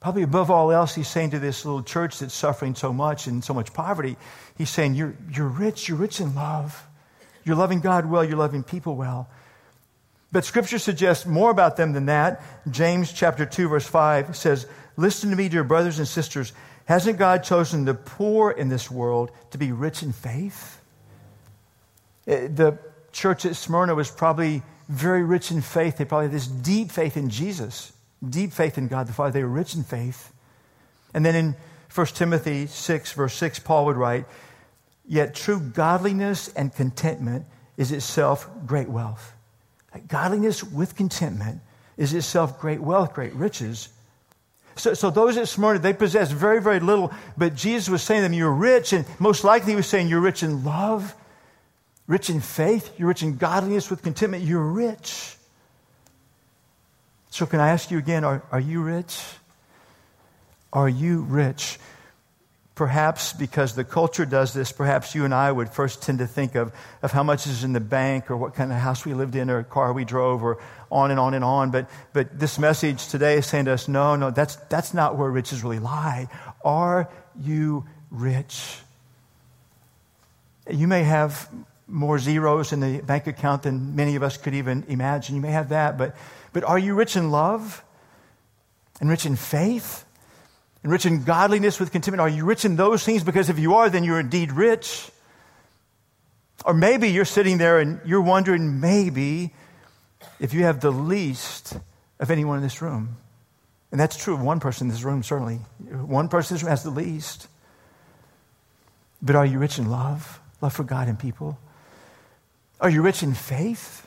Probably 0.00 0.22
above 0.22 0.50
all 0.50 0.72
else, 0.72 0.94
he's 0.94 1.08
saying 1.08 1.30
to 1.30 1.38
this 1.38 1.64
little 1.64 1.82
church 1.82 2.18
that's 2.18 2.34
suffering 2.34 2.74
so 2.74 2.92
much 2.92 3.28
and 3.28 3.44
so 3.44 3.54
much 3.54 3.72
poverty, 3.72 4.16
he's 4.58 4.70
saying, 4.70 4.94
You're, 4.94 5.14
you're 5.30 5.46
rich, 5.46 5.88
you're 5.88 5.98
rich 5.98 6.20
in 6.20 6.34
love. 6.34 6.86
You're 7.44 7.56
loving 7.56 7.80
God 7.80 8.06
well, 8.06 8.24
you're 8.24 8.36
loving 8.36 8.62
people 8.62 8.96
well. 8.96 9.28
But 10.32 10.44
scripture 10.44 10.78
suggests 10.78 11.26
more 11.26 11.50
about 11.50 11.76
them 11.76 11.92
than 11.92 12.06
that. 12.06 12.42
James 12.70 13.12
chapter 13.12 13.44
2 13.44 13.68
verse 13.68 13.86
5 13.86 14.36
says, 14.36 14.66
"Listen 14.96 15.30
to 15.30 15.36
me, 15.36 15.48
dear 15.48 15.64
brothers 15.64 15.98
and 15.98 16.08
sisters. 16.08 16.52
Hasn't 16.86 17.18
God 17.18 17.44
chosen 17.44 17.84
the 17.84 17.94
poor 17.94 18.50
in 18.50 18.68
this 18.68 18.90
world 18.90 19.30
to 19.50 19.58
be 19.58 19.72
rich 19.72 20.02
in 20.02 20.12
faith?" 20.12 20.80
Eh, 22.26 22.48
the 22.48 22.78
church 23.12 23.44
at 23.44 23.56
Smyrna 23.56 23.94
was 23.94 24.10
probably 24.10 24.62
very 24.88 25.22
rich 25.22 25.50
in 25.50 25.60
faith. 25.60 25.96
They 25.96 26.04
probably 26.04 26.26
had 26.26 26.34
this 26.34 26.46
deep 26.46 26.90
faith 26.90 27.16
in 27.16 27.30
Jesus, 27.30 27.92
deep 28.26 28.52
faith 28.52 28.78
in 28.78 28.88
God 28.88 29.06
the 29.06 29.12
Father. 29.12 29.32
They 29.32 29.42
were 29.42 29.48
rich 29.48 29.74
in 29.74 29.84
faith. 29.84 30.32
And 31.14 31.24
then 31.24 31.34
in 31.34 31.56
1 31.94 32.06
Timothy 32.08 32.66
6, 32.66 33.12
verse 33.12 33.34
6, 33.34 33.58
Paul 33.60 33.86
would 33.86 33.96
write, 33.96 34.24
Yet 35.06 35.34
true 35.34 35.60
godliness 35.60 36.48
and 36.54 36.74
contentment 36.74 37.46
is 37.76 37.92
itself 37.92 38.48
great 38.66 38.88
wealth. 38.88 39.34
Godliness 40.08 40.62
with 40.62 40.96
contentment 40.96 41.60
is 41.96 42.14
itself 42.14 42.60
great 42.60 42.80
wealth, 42.80 43.12
great 43.12 43.34
riches. 43.34 43.88
So, 44.76 44.94
so 44.94 45.10
those 45.10 45.36
at 45.36 45.48
Smyrna, 45.48 45.80
they 45.80 45.92
possessed 45.92 46.32
very, 46.32 46.62
very 46.62 46.80
little, 46.80 47.12
but 47.36 47.54
Jesus 47.54 47.88
was 47.88 48.02
saying 48.02 48.20
to 48.20 48.22
them, 48.22 48.32
You're 48.32 48.52
rich, 48.52 48.92
and 48.92 49.04
most 49.18 49.44
likely 49.44 49.72
he 49.72 49.76
was 49.76 49.86
saying, 49.86 50.08
You're 50.08 50.20
rich 50.20 50.42
in 50.42 50.64
love, 50.64 51.14
rich 52.06 52.30
in 52.30 52.40
faith, 52.40 52.92
you're 52.98 53.08
rich 53.08 53.22
in 53.22 53.36
godliness 53.36 53.90
with 53.90 54.02
contentment, 54.02 54.44
you're 54.44 54.60
rich. 54.60 55.36
So, 57.30 57.46
can 57.46 57.60
I 57.60 57.70
ask 57.70 57.90
you 57.90 57.98
again, 57.98 58.24
are, 58.24 58.42
are 58.52 58.60
you 58.60 58.82
rich? 58.82 59.18
Are 60.72 60.88
you 60.88 61.22
rich? 61.22 61.78
Perhaps 62.74 63.32
because 63.34 63.74
the 63.74 63.84
culture 63.84 64.24
does 64.24 64.54
this, 64.54 64.72
perhaps 64.72 65.14
you 65.14 65.24
and 65.24 65.34
I 65.34 65.52
would 65.52 65.68
first 65.68 66.02
tend 66.02 66.18
to 66.18 66.26
think 66.26 66.54
of, 66.54 66.72
of 67.02 67.12
how 67.12 67.22
much 67.22 67.46
is 67.46 67.64
in 67.64 67.74
the 67.74 67.80
bank 67.80 68.30
or 68.30 68.36
what 68.36 68.54
kind 68.54 68.72
of 68.72 68.78
house 68.78 69.04
we 69.04 69.12
lived 69.12 69.36
in 69.36 69.50
or 69.50 69.62
car 69.62 69.92
we 69.92 70.04
drove 70.04 70.42
or 70.42 70.58
on 70.90 71.10
and 71.10 71.20
on 71.20 71.34
and 71.34 71.44
on. 71.44 71.70
But, 71.70 71.88
but 72.12 72.38
this 72.38 72.58
message 72.58 73.08
today 73.08 73.36
is 73.36 73.46
saying 73.46 73.66
to 73.66 73.72
us, 73.72 73.88
no, 73.88 74.16
no, 74.16 74.30
that's, 74.30 74.56
that's 74.56 74.94
not 74.94 75.16
where 75.16 75.30
riches 75.30 75.62
really 75.62 75.78
lie. 75.78 76.28
Are 76.64 77.10
you 77.38 77.84
rich? 78.10 78.78
You 80.70 80.86
may 80.86 81.02
have 81.02 81.50
more 81.92 82.18
zeros 82.18 82.72
in 82.72 82.80
the 82.80 83.00
bank 83.02 83.26
account 83.26 83.62
than 83.62 83.94
many 83.94 84.16
of 84.16 84.22
us 84.22 84.36
could 84.36 84.54
even 84.54 84.84
imagine. 84.88 85.36
You 85.36 85.40
may 85.40 85.52
have 85.52 85.68
that, 85.68 85.98
but, 85.98 86.16
but 86.52 86.64
are 86.64 86.78
you 86.78 86.94
rich 86.94 87.14
in 87.16 87.30
love 87.30 87.84
and 89.00 89.08
rich 89.08 89.26
in 89.26 89.36
faith? 89.36 90.04
and 90.82 90.90
rich 90.90 91.06
in 91.06 91.24
godliness 91.24 91.78
with 91.78 91.92
contentment? 91.92 92.20
Are 92.20 92.28
you 92.28 92.44
rich 92.44 92.64
in 92.64 92.76
those 92.76 93.04
things? 93.04 93.22
Because 93.22 93.48
if 93.48 93.58
you 93.58 93.74
are, 93.74 93.88
then 93.88 94.04
you're 94.04 94.20
indeed 94.20 94.52
rich. 94.52 95.10
Or 96.64 96.74
maybe 96.74 97.10
you're 97.10 97.24
sitting 97.24 97.58
there 97.58 97.78
and 97.78 98.00
you're 98.04 98.20
wondering, 98.20 98.80
maybe, 98.80 99.52
if 100.40 100.54
you 100.54 100.64
have 100.64 100.80
the 100.80 100.90
least 100.90 101.76
of 102.20 102.30
anyone 102.30 102.56
in 102.56 102.62
this 102.62 102.82
room. 102.82 103.16
And 103.90 104.00
that's 104.00 104.16
true 104.16 104.34
of 104.34 104.40
one 104.40 104.58
person 104.58 104.86
in 104.86 104.92
this 104.92 105.02
room, 105.02 105.22
certainly. 105.22 105.56
One 105.56 106.28
person 106.28 106.54
in 106.54 106.56
this 106.56 106.62
room 106.62 106.70
has 106.70 106.82
the 106.82 106.90
least. 106.90 107.48
But 109.20 109.36
are 109.36 109.46
you 109.46 109.58
rich 109.58 109.78
in 109.78 109.90
love? 109.90 110.40
Love 110.60 110.72
for 110.72 110.84
God 110.84 111.08
and 111.08 111.18
people? 111.18 111.58
Are 112.82 112.90
you 112.90 113.00
rich 113.00 113.22
in 113.22 113.32
faith? 113.32 114.06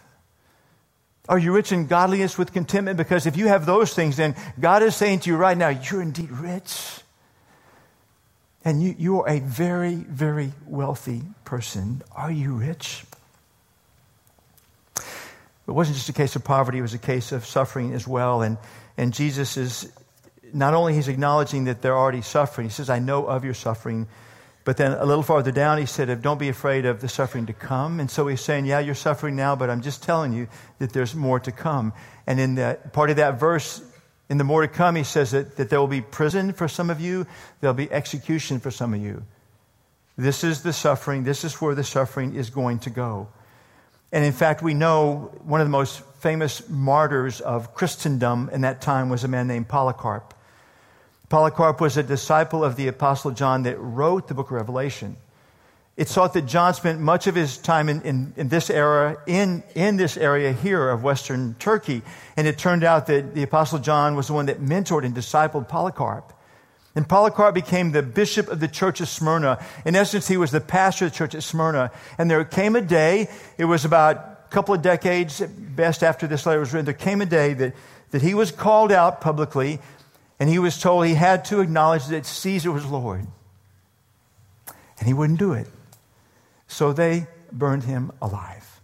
Are 1.28 1.40
you 1.40 1.54
rich 1.54 1.72
in 1.72 1.88
godliness 1.88 2.38
with 2.38 2.54
contentment? 2.54 2.98
Because 2.98 3.26
if 3.26 3.38
you 3.38 3.48
have 3.48 3.66
those 3.66 3.94
things, 3.94 4.18
then 4.18 4.36
God 4.60 4.84
is 4.84 4.96
saying 4.96 5.22
to 5.22 5.30
you 5.30 5.38
right 5.38 5.58
now, 5.58 5.70
you're 5.70 6.02
indeed 6.02 6.30
rich. 6.30 7.00
And 8.64 8.84
you, 8.84 8.96
you 8.98 9.22
are 9.22 9.30
a 9.30 9.40
very, 9.40 9.96
very 9.96 10.52
wealthy 10.68 11.24
person. 11.46 12.04
Are 12.12 12.32
you 12.32 12.54
rich? 12.54 13.06
It 14.98 15.72
wasn't 15.72 15.96
just 15.96 16.10
a 16.10 16.14
case 16.14 16.36
of 16.36 16.44
poverty, 16.44 16.80
it 16.80 16.84
was 16.84 16.94
a 16.94 17.00
case 17.00 17.32
of 17.32 17.46
suffering 17.46 17.94
as 17.94 18.08
well. 18.08 18.42
And, 18.42 18.58
and 18.98 19.14
Jesus 19.14 19.58
is 19.58 19.92
not 20.54 20.74
only 20.74 20.94
he's 20.94 21.08
acknowledging 21.08 21.64
that 21.66 21.82
they're 21.82 21.98
already 21.98 22.22
suffering, 22.22 22.68
he 22.68 22.72
says, 22.72 22.90
I 22.90 23.00
know 23.00 23.26
of 23.26 23.44
your 23.46 23.56
suffering, 23.56 24.08
but 24.66 24.78
then 24.78 24.94
a 24.94 25.06
little 25.06 25.24
farther 25.24 25.52
down, 25.52 25.78
he 25.78 25.86
said, 25.86 26.22
Don't 26.24 26.40
be 26.40 26.50
afraid 26.50 26.86
of 26.88 27.00
the 27.00 27.08
suffering 27.08 27.46
to 27.46 27.54
come. 27.54 28.00
And 28.00 28.10
so 28.10 28.26
he's 28.26 28.42
saying, 28.42 28.66
Yeah, 28.66 28.80
you're 28.80 28.96
suffering 28.96 29.36
now, 29.36 29.56
but 29.56 29.70
I'm 29.70 29.82
just 29.82 30.02
telling 30.02 30.34
you 30.34 30.48
that 30.80 30.92
there's 30.92 31.14
more 31.16 31.40
to 31.40 31.52
come. 31.52 31.94
And 32.26 32.40
in 32.40 32.56
that 32.56 32.92
part 32.92 33.12
of 33.12 33.18
that 33.18 33.40
verse, 33.40 33.84
in 34.28 34.40
the 34.40 34.44
more 34.44 34.64
to 34.64 34.68
come, 34.68 34.96
he 34.96 35.04
says 35.04 35.32
that, 35.32 35.56
that 35.58 35.70
there 35.70 35.80
will 35.80 35.88
be 35.88 36.02
prison 36.02 36.52
for 36.52 36.68
some 36.68 36.90
of 36.90 37.00
you, 37.00 37.28
there'll 37.62 37.76
be 37.76 37.92
execution 37.92 38.60
for 38.60 38.72
some 38.72 38.96
of 38.96 39.02
you. 39.02 39.24
This 40.18 40.44
is 40.44 40.64
the 40.64 40.74
suffering, 40.74 41.26
this 41.26 41.44
is 41.44 41.62
where 41.62 41.76
the 41.76 41.84
suffering 41.84 42.34
is 42.34 42.50
going 42.50 42.80
to 42.80 42.90
go. 42.90 43.28
And 44.12 44.26
in 44.26 44.34
fact, 44.34 44.64
we 44.64 44.74
know 44.74 45.32
one 45.44 45.62
of 45.62 45.68
the 45.68 45.72
most 45.72 46.02
famous 46.22 46.68
martyrs 46.70 47.40
of 47.40 47.76
Christendom 47.76 48.50
in 48.52 48.62
that 48.62 48.82
time 48.82 49.10
was 49.10 49.24
a 49.24 49.28
man 49.28 49.48
named 49.48 49.68
Polycarp. 49.68 50.34
Polycarp 51.30 51.82
was 51.82 51.98
a 51.98 52.04
disciple 52.04 52.64
of 52.64 52.76
the 52.76 52.88
Apostle 52.88 53.32
John 53.32 53.64
that 53.64 53.78
wrote 53.78 54.28
the 54.28 54.34
book 54.34 54.48
of 54.48 54.54
Revelation. 54.54 55.18
It's 55.98 56.14
thought 56.14 56.34
that 56.34 56.46
John 56.46 56.74
spent 56.74 57.00
much 57.00 57.26
of 57.26 57.36
his 57.36 57.58
time 57.58 57.88
in, 57.88 58.02
in, 58.02 58.34
in, 58.36 58.50
this 58.50 58.70
era, 58.70 59.18
in, 59.26 59.64
in 59.76 59.96
this 59.96 60.18
area 60.18 60.52
here 60.52 60.90
of 60.90 61.04
Western 61.04 61.56
Turkey. 61.58 62.02
And 62.36 62.46
it 62.48 62.58
turned 62.58 62.84
out 62.84 63.08
that 63.08 63.34
the 63.34 63.44
Apostle 63.44 63.80
John 63.80 64.16
was 64.16 64.28
the 64.28 64.34
one 64.34 64.48
that 64.48 64.62
mentored 64.62 65.06
and 65.06 65.16
discipled 65.16 65.70
Polycarp. 65.70 66.34
And 66.96 67.08
Polycarp 67.08 67.56
became 67.56 67.92
the 67.92 68.04
bishop 68.04 68.50
of 68.50 68.60
the 68.60 68.68
church 68.68 69.00
of 69.00 69.08
Smyrna. 69.08 69.64
In 69.86 69.96
essence, 69.96 70.28
he 70.28 70.38
was 70.38 70.52
the 70.52 70.62
pastor 70.62 71.06
of 71.06 71.12
the 71.12 71.18
church 71.18 71.34
at 71.34 71.44
Smyrna. 71.44 71.92
And 72.18 72.30
there 72.30 72.44
came 72.44 72.76
a 72.76 72.82
day, 72.82 73.30
it 73.58 73.66
was 73.66 73.86
about 73.86 74.16
a 74.18 74.48
couple 74.50 74.76
of 74.76 74.82
decades, 74.82 75.42
best 75.42 76.04
after 76.04 76.28
this 76.28 76.46
letter 76.46 76.60
was 76.60 76.74
written, 76.74 76.86
there 76.86 76.94
came 76.94 77.22
a 77.22 77.26
day 77.26 77.54
that, 77.54 77.74
that 78.12 78.22
he 78.22 78.34
was 78.34 78.52
called 78.52 78.92
out 78.92 79.22
publicly 79.22 79.80
and 80.40 80.50
he 80.50 80.60
was 80.60 80.80
told 80.80 81.06
he 81.06 81.14
had 81.14 81.46
to 81.46 81.62
acknowledge 81.62 82.08
that 82.08 82.26
Caesar 82.26 82.72
was 82.72 82.86
Lord. 82.86 83.26
And 84.98 85.08
he 85.08 85.14
wouldn't 85.14 85.40
do 85.40 85.54
it. 85.54 85.68
So 86.68 86.94
they 86.94 87.28
burned 87.52 87.84
him 87.84 88.12
alive. 88.22 88.80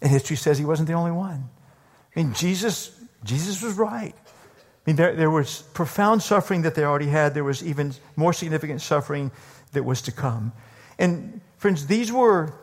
And 0.00 0.10
history 0.10 0.36
says 0.36 0.58
he 0.58 0.64
wasn't 0.64 0.88
the 0.88 0.94
only 0.94 1.12
one. 1.12 1.48
I 2.16 2.20
mean, 2.20 2.34
Jesus, 2.34 2.90
Jesus 3.24 3.62
was 3.62 3.74
right. 3.74 4.14
I 4.16 4.82
mean, 4.86 4.96
there, 4.96 5.14
there 5.14 5.30
was 5.30 5.62
profound 5.74 6.22
suffering 6.22 6.62
that 6.62 6.74
they 6.74 6.84
already 6.84 7.06
had. 7.06 7.34
There 7.34 7.44
was 7.44 7.64
even 7.64 7.92
more 8.16 8.32
significant 8.32 8.80
suffering 8.80 9.30
that 9.72 9.84
was 9.84 10.02
to 10.02 10.12
come. 10.12 10.52
And 10.98 11.40
friends, 11.58 11.86
these 11.86 12.10
were 12.10 12.54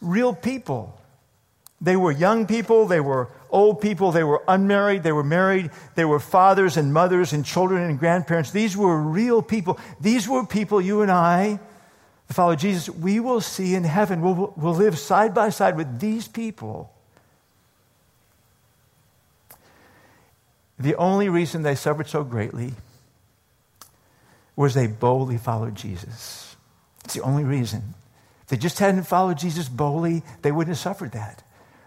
real 0.00 0.34
people. 0.34 0.98
They 1.84 1.96
were 1.96 2.12
young 2.12 2.46
people, 2.46 2.86
they 2.86 3.00
were 3.00 3.28
old 3.50 3.82
people, 3.82 4.10
they 4.10 4.24
were 4.24 4.42
unmarried, 4.48 5.02
they 5.02 5.12
were 5.12 5.22
married, 5.22 5.70
they 5.96 6.06
were 6.06 6.18
fathers 6.18 6.78
and 6.78 6.94
mothers 6.94 7.34
and 7.34 7.44
children 7.44 7.82
and 7.82 7.98
grandparents. 7.98 8.50
These 8.50 8.74
were 8.74 8.96
real 8.96 9.42
people. 9.42 9.78
These 10.00 10.26
were 10.26 10.46
people 10.46 10.80
you 10.80 11.02
and 11.02 11.10
I, 11.10 11.60
the 12.26 12.32
follow 12.32 12.56
Jesus, 12.56 12.88
we 12.88 13.20
will 13.20 13.42
see 13.42 13.74
in 13.74 13.84
heaven. 13.84 14.22
We'll, 14.22 14.54
we'll 14.56 14.74
live 14.74 14.98
side 14.98 15.34
by 15.34 15.50
side 15.50 15.76
with 15.76 16.00
these 16.00 16.26
people. 16.26 16.90
The 20.78 20.94
only 20.94 21.28
reason 21.28 21.62
they 21.62 21.74
suffered 21.74 22.08
so 22.08 22.24
greatly 22.24 22.72
was 24.56 24.72
they 24.72 24.86
boldly 24.86 25.36
followed 25.36 25.74
Jesus. 25.74 26.56
It's 27.04 27.12
the 27.12 27.20
only 27.20 27.44
reason. 27.44 27.92
If 28.44 28.48
they 28.48 28.56
just 28.56 28.78
hadn't 28.78 29.04
followed 29.04 29.36
Jesus 29.36 29.68
boldly, 29.68 30.22
they 30.40 30.50
wouldn't 30.50 30.74
have 30.74 30.82
suffered 30.82 31.12
that. 31.12 31.43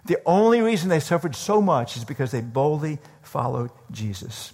The 0.08 0.20
only 0.26 0.62
reason 0.62 0.90
they 0.90 1.02
suffered 1.02 1.36
so 1.36 1.62
much 1.62 1.98
is 1.98 2.06
because 2.06 2.32
they 2.32 2.42
boldly 2.42 3.00
followed 3.22 3.72
Jesus. 3.92 4.54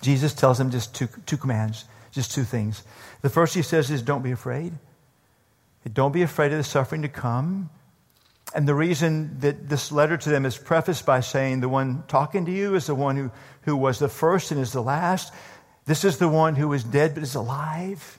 Jesus 0.00 0.32
tells 0.32 0.58
them 0.58 0.70
just 0.70 0.94
two, 0.94 1.08
two 1.26 1.36
commands, 1.36 1.84
just 2.12 2.32
two 2.32 2.44
things. 2.44 2.82
The 3.20 3.28
first 3.28 3.54
he 3.54 3.62
says 3.62 3.90
is, 3.90 4.02
Don't 4.02 4.22
be 4.22 4.32
afraid. 4.32 4.72
Don't 5.92 6.12
be 6.12 6.22
afraid 6.22 6.50
of 6.52 6.58
the 6.58 6.64
suffering 6.64 7.02
to 7.02 7.08
come. 7.08 7.70
And 8.54 8.66
the 8.66 8.74
reason 8.74 9.38
that 9.40 9.68
this 9.68 9.92
letter 9.92 10.16
to 10.16 10.30
them 10.30 10.46
is 10.46 10.56
prefaced 10.56 11.04
by 11.04 11.20
saying 11.20 11.60
the 11.60 11.68
one 11.68 12.04
talking 12.08 12.46
to 12.46 12.52
you 12.52 12.74
is 12.74 12.86
the 12.86 12.94
one 12.94 13.16
who, 13.16 13.30
who 13.62 13.76
was 13.76 13.98
the 13.98 14.08
first 14.08 14.50
and 14.50 14.60
is 14.60 14.72
the 14.72 14.82
last. 14.82 15.32
This 15.84 16.04
is 16.04 16.18
the 16.18 16.28
one 16.28 16.56
who 16.56 16.72
is 16.72 16.82
dead 16.82 17.14
but 17.14 17.22
is 17.22 17.34
alive. 17.34 18.18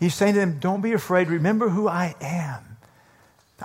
He's 0.00 0.14
saying 0.14 0.34
to 0.34 0.40
them, 0.40 0.58
Don't 0.58 0.80
be 0.80 0.92
afraid. 0.92 1.28
Remember 1.28 1.68
who 1.68 1.86
I 1.86 2.14
am. 2.20 2.73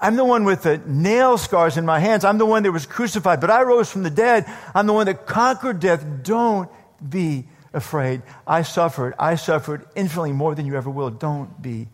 I'm 0.02 0.16
the 0.16 0.26
one 0.26 0.46
with 0.46 0.64
the 0.64 0.78
nail 0.86 1.38
scars 1.38 1.78
in 1.78 1.86
my 1.86 2.00
hands. 2.00 2.24
I'm 2.24 2.38
the 2.38 2.46
one 2.46 2.64
that 2.64 2.72
was 2.72 2.86
crucified, 2.86 3.42
but 3.42 3.50
I 3.50 3.64
rose 3.64 3.92
from 3.92 4.04
the 4.04 4.10
dead. 4.10 4.46
I'm 4.74 4.88
the 4.88 4.94
one 4.94 5.08
that 5.08 5.28
conquered 5.28 5.80
death. 5.80 6.06
Don't 6.24 6.70
be 7.08 7.46
afraid. 7.74 8.22
I 8.48 8.62
suffered. 8.62 9.14
I 9.20 9.36
suffered 9.36 9.86
infinitely 9.96 10.32
more 10.32 10.56
than 10.56 10.66
you 10.66 10.76
ever 10.76 10.90
will. 10.90 11.10
Don't 11.10 11.62
be 11.62 11.88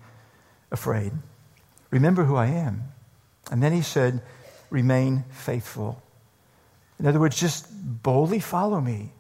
afraid. 0.72 1.12
Remember 1.90 2.24
who 2.24 2.36
I 2.36 2.48
am. 2.48 2.84
And 3.52 3.62
then 3.62 3.74
he 3.74 3.82
said, 3.82 4.22
Remain 4.70 5.24
faithful. 5.30 6.02
In 7.00 7.06
other 7.06 7.20
words, 7.20 7.40
just 7.40 7.68
boldly 7.72 8.40
follow 8.40 8.82
me. 8.82 9.12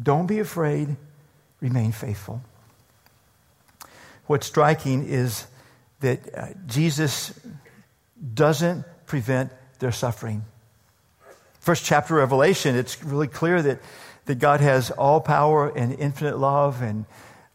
Don't 0.00 0.26
be 0.26 0.38
afraid. 0.38 0.96
Remain 1.60 1.92
faithful. 1.92 2.42
What's 4.26 4.46
striking 4.46 5.06
is 5.06 5.46
that 6.00 6.34
uh, 6.34 6.46
Jesus 6.66 7.38
doesn't 8.34 8.84
prevent 9.06 9.52
their 9.78 9.92
suffering. 9.92 10.44
First 11.60 11.84
chapter 11.84 12.14
of 12.14 12.20
Revelation, 12.20 12.76
it's 12.76 13.02
really 13.02 13.28
clear 13.28 13.60
that, 13.62 13.80
that 14.26 14.38
God 14.38 14.60
has 14.60 14.90
all 14.90 15.20
power 15.20 15.68
and 15.68 15.94
infinite 15.94 16.38
love, 16.38 16.82
and, 16.82 17.06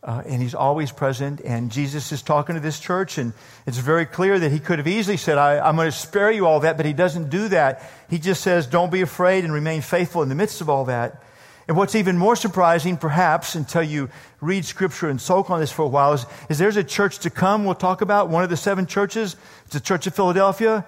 uh, 0.03 0.23
and 0.25 0.41
He's 0.41 0.55
always 0.55 0.91
present. 0.91 1.41
And 1.41 1.71
Jesus 1.71 2.11
is 2.11 2.21
talking 2.21 2.55
to 2.55 2.61
this 2.61 2.79
church, 2.79 3.17
and 3.17 3.33
it's 3.67 3.77
very 3.77 4.05
clear 4.05 4.39
that 4.39 4.51
He 4.51 4.59
could 4.59 4.79
have 4.79 4.87
easily 4.87 5.17
said, 5.17 5.37
I, 5.37 5.59
I'm 5.59 5.75
going 5.75 5.91
to 5.91 5.95
spare 5.95 6.31
you 6.31 6.47
all 6.47 6.61
that, 6.61 6.75
but 6.75 6.85
He 6.85 6.93
doesn't 6.93 7.29
do 7.29 7.49
that. 7.49 7.87
He 8.09 8.17
just 8.17 8.41
says, 8.41 8.65
Don't 8.65 8.91
be 8.91 9.01
afraid 9.01 9.43
and 9.43 9.53
remain 9.53 9.81
faithful 9.81 10.23
in 10.23 10.29
the 10.29 10.35
midst 10.35 10.61
of 10.61 10.69
all 10.69 10.85
that. 10.85 11.23
And 11.69 11.77
what's 11.77 11.93
even 11.93 12.17
more 12.17 12.35
surprising, 12.35 12.97
perhaps, 12.97 13.53
until 13.53 13.83
you 13.83 14.09
read 14.41 14.65
scripture 14.65 15.07
and 15.07 15.21
soak 15.21 15.51
on 15.51 15.59
this 15.59 15.71
for 15.71 15.83
a 15.83 15.87
while, 15.87 16.13
is, 16.13 16.25
is 16.49 16.57
there's 16.57 16.77
a 16.77 16.83
church 16.83 17.19
to 17.19 17.29
come 17.29 17.63
we'll 17.63 17.75
talk 17.75 18.01
about, 18.01 18.27
one 18.27 18.43
of 18.43 18.49
the 18.49 18.57
seven 18.57 18.87
churches. 18.87 19.35
The 19.69 19.79
church 19.79 20.07
of 20.07 20.15
Philadelphia. 20.15 20.85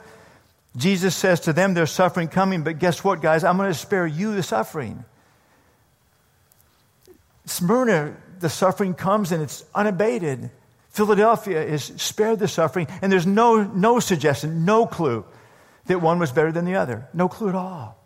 Jesus 0.75 1.15
says 1.15 1.41
to 1.41 1.53
them, 1.53 1.73
there's 1.73 1.91
suffering 1.91 2.29
coming, 2.29 2.63
but 2.63 2.79
guess 2.79 3.03
what, 3.03 3.21
guys? 3.21 3.43
I'm 3.43 3.57
going 3.57 3.69
to 3.69 3.77
spare 3.77 4.07
you 4.07 4.33
the 4.35 4.43
suffering. 4.43 5.03
Smyrna, 7.45 8.15
the 8.39 8.49
suffering 8.49 8.93
comes 8.93 9.31
and 9.31 9.43
it's 9.43 9.65
unabated. 9.75 10.49
Philadelphia 10.89 11.61
is 11.61 11.83
spared 11.97 12.39
the 12.39 12.47
suffering, 12.47 12.87
and 13.01 13.11
there's 13.11 13.27
no, 13.27 13.63
no 13.63 13.99
suggestion, 13.99 14.65
no 14.65 14.85
clue 14.85 15.25
that 15.87 16.01
one 16.01 16.19
was 16.19 16.31
better 16.31 16.51
than 16.51 16.65
the 16.65 16.75
other. 16.75 17.07
No 17.13 17.27
clue 17.27 17.49
at 17.49 17.55
all 17.55 17.97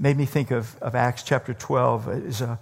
made 0.00 0.16
me 0.16 0.24
think 0.24 0.50
of, 0.50 0.74
of 0.80 0.94
Acts 0.94 1.22
chapter 1.22 1.52
12. 1.52 2.08
It 2.08 2.24
is 2.24 2.40
a, 2.40 2.58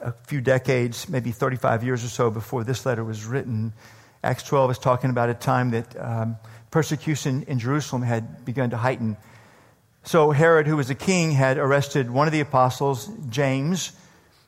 a 0.00 0.12
few 0.12 0.40
decades, 0.40 1.08
maybe 1.08 1.30
35 1.30 1.84
years 1.84 2.02
or 2.02 2.08
so 2.08 2.30
before 2.30 2.64
this 2.64 2.86
letter 2.86 3.04
was 3.04 3.26
written. 3.26 3.74
Acts 4.22 4.42
12 4.44 4.72
is 4.72 4.78
talking 4.78 5.10
about 5.10 5.30
a 5.30 5.34
time 5.34 5.70
that 5.70 6.00
um, 6.00 6.36
persecution 6.70 7.44
in 7.46 7.58
Jerusalem 7.58 8.02
had 8.02 8.44
begun 8.44 8.70
to 8.70 8.76
heighten. 8.76 9.16
So 10.02 10.30
Herod, 10.30 10.66
who 10.66 10.76
was 10.76 10.90
a 10.90 10.94
king, 10.94 11.32
had 11.32 11.58
arrested 11.58 12.10
one 12.10 12.26
of 12.26 12.32
the 12.32 12.40
apostles, 12.40 13.08
James, 13.28 13.92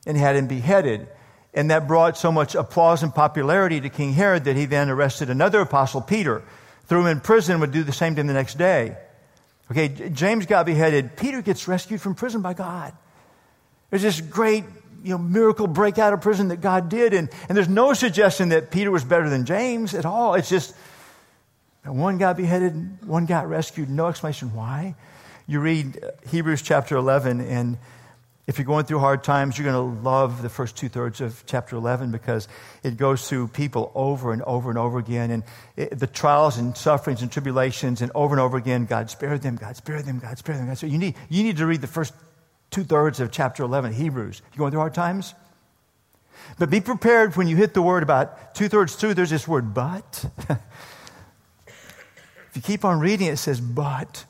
and 0.07 0.17
had 0.17 0.37
him 0.37 0.47
beheaded. 0.47 1.09
And 1.53 1.71
that 1.71 1.87
brought 1.87 2.17
so 2.17 2.33
much 2.33 2.55
applause 2.55 3.03
and 3.03 3.15
popularity 3.15 3.81
to 3.81 3.89
King 3.89 4.13
Herod 4.13 4.45
that 4.45 4.57
he 4.57 4.67
then 4.67 4.89
arrested 4.89 5.31
another 5.31 5.61
apostle, 5.61 6.01
Peter, 6.01 6.43
threw 6.87 7.01
him 7.01 7.07
in 7.09 7.21
prison, 7.21 7.61
would 7.61 7.73
do 7.73 7.83
the 7.83 7.93
same 7.93 8.15
to 8.15 8.21
him 8.21 8.27
the 8.27 8.33
next 8.33 8.57
day. 8.57 8.97
Okay, 9.71 9.89
James 10.11 10.47
got 10.47 10.67
beheaded. 10.67 11.17
Peter 11.17 11.43
gets 11.43 11.69
rescued 11.69 12.01
from 12.01 12.15
prison 12.15 12.43
by 12.43 12.55
God. 12.55 12.93
There's 13.91 14.03
this 14.03 14.21
great 14.21 14.65
you 15.03 15.11
know, 15.11 15.19
miracle 15.19 15.67
break 15.67 15.99
out 15.99 16.13
of 16.13 16.21
prison 16.21 16.49
that 16.49 16.61
God 16.61 16.89
did, 16.89 17.15
and, 17.15 17.29
and 17.49 17.57
there's 17.57 17.69
no 17.69 17.93
suggestion 17.95 18.51
that 18.51 18.71
Peter 18.71 18.91
was 18.91 19.05
better 19.05 19.29
than 19.29 19.45
James 19.45 19.95
at 19.95 20.05
all. 20.05 20.35
It's 20.35 20.49
just 20.49 20.75
one 21.85 22.19
got 22.19 22.37
beheaded, 22.37 23.07
one 23.07 23.27
got 23.27 23.49
rescued, 23.49 23.89
no 23.89 24.09
explanation 24.09 24.55
why. 24.55 24.95
You 25.47 25.61
read 25.61 25.99
Hebrews 26.29 26.63
chapter 26.63 26.97
11, 26.97 27.41
and 27.41 27.79
if 28.47 28.59
you're 28.59 28.67
going 28.67 28.85
through 28.85 28.99
hard 28.99 29.23
times, 29.23 29.57
you're 29.57 29.71
going 29.71 29.97
to 29.97 30.03
love 30.03 30.43
the 30.43 30.49
first 30.49 30.77
two 30.77 30.89
thirds 30.89 31.21
of 31.21 31.45
chapter 31.47 31.77
11 31.77 32.11
because 32.11 32.49
it 32.83 32.97
goes 32.97 33.29
through 33.29 33.49
people 33.49 33.93
over 33.95 34.33
and 34.33 34.43
over 34.43 34.71
and 34.71 34.79
over 34.79 34.99
again. 34.99 35.31
And 35.31 35.45
it, 35.77 35.97
the 35.97 36.09
trials 36.09 36.59
and 36.59 36.77
sufferings 36.77 37.23
and 37.23 37.31
tribulations, 37.31 38.03
and 38.03 38.11
over 38.13 38.35
and 38.35 38.41
over 38.41 38.57
again, 38.57 38.87
God 38.87 39.09
spared 39.09 39.43
them, 39.43 39.55
God 39.55 39.77
spared 39.77 40.05
them, 40.05 40.19
God 40.19 40.37
spared 40.37 40.59
them. 40.59 40.67
God 40.67 40.79
spared 40.79 40.91
them. 40.91 41.01
You, 41.01 41.07
need, 41.07 41.17
you 41.29 41.43
need 41.45 41.59
to 41.59 41.67
read 41.67 41.81
the 41.81 41.87
first 41.87 42.13
two 42.71 42.85
thirds 42.85 43.21
of 43.21 43.31
chapter 43.31 43.63
11, 43.63 43.93
Hebrews. 43.93 44.43
You 44.53 44.59
going 44.59 44.71
through 44.71 44.81
hard 44.81 44.95
times? 44.95 45.35
But 46.59 46.71
be 46.71 46.81
prepared 46.81 47.37
when 47.37 47.49
you 47.49 47.57
hit 47.57 47.75
the 47.75 47.83
word 47.83 48.03
about 48.03 48.55
two 48.55 48.69
thirds 48.69 48.95
through, 48.95 49.15
there's 49.15 49.31
this 49.31 49.47
word, 49.47 49.75
but. 49.75 50.25
if 51.67 52.53
you 52.55 52.63
keep 52.63 52.85
on 52.85 53.01
reading, 53.01 53.27
it 53.27 53.37
says, 53.37 53.61
but. 53.61 54.25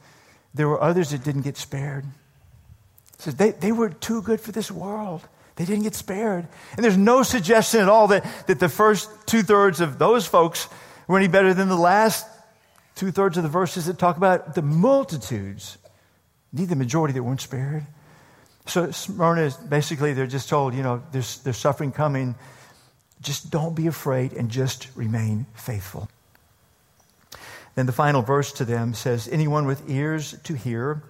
There 0.55 0.69
were 0.69 0.83
others 0.83 1.11
that 1.11 1.23
didn't 1.23 1.43
get 1.43 1.57
spared 1.57 2.05
says 3.21 3.35
they, 3.35 3.51
they 3.53 3.73
were 3.73 3.91
too 3.91 4.23
good 4.23 4.41
for 4.41 4.53
this 4.53 4.71
world. 4.71 5.27
They 5.57 5.65
didn't 5.65 5.83
get 5.83 5.95
spared. 5.95 6.49
And 6.77 6.85
there's 6.85 6.97
no 6.97 7.23
suggestion 7.23 7.81
at 7.81 7.89
all 7.89 8.09
that, 8.09 8.25
that 8.47 8.61
the 8.61 8.69
first 8.69 9.11
two 9.27 9.43
thirds 9.43 9.81
of 9.81 9.99
those 9.99 10.27
folks 10.27 10.69
were 11.07 11.19
any 11.19 11.29
better 11.29 11.53
than 11.53 11.69
the 11.69 11.77
last 11.77 12.27
two 12.95 13.11
thirds 13.11 13.37
of 13.37 13.43
the 13.43 13.49
verses 13.49 13.87
that 13.87 13.99
talk 13.99 14.17
about 14.17 14.55
the 14.55 14.63
multitudes. 14.63 15.77
Need 16.53 16.69
the 16.69 16.77
majority 16.77 17.15
that 17.15 17.23
weren't 17.23 17.41
spared. 17.41 17.87
So 18.71 18.93
Smyrna 18.93 19.43
is 19.43 19.57
basically 19.57 20.13
they're 20.13 20.29
just 20.29 20.49
told, 20.49 20.75
you 20.75 20.85
know, 20.85 21.03
there's, 21.11 21.39
there's 21.39 21.57
suffering 21.57 21.91
coming. 21.91 22.37
Just 23.21 23.51
don't 23.51 23.75
be 23.75 23.89
afraid 23.89 24.33
and 24.33 24.49
just 24.49 24.87
remain 24.95 25.47
faithful. 25.55 26.09
Then 27.75 27.87
the 27.87 27.93
final 27.93 28.23
verse 28.23 28.53
to 28.53 28.65
them 28.65 28.95
says, 28.95 29.29
Anyone 29.29 29.67
with 29.67 29.91
ears 29.91 30.37
to 30.45 30.55
hear, 30.55 31.03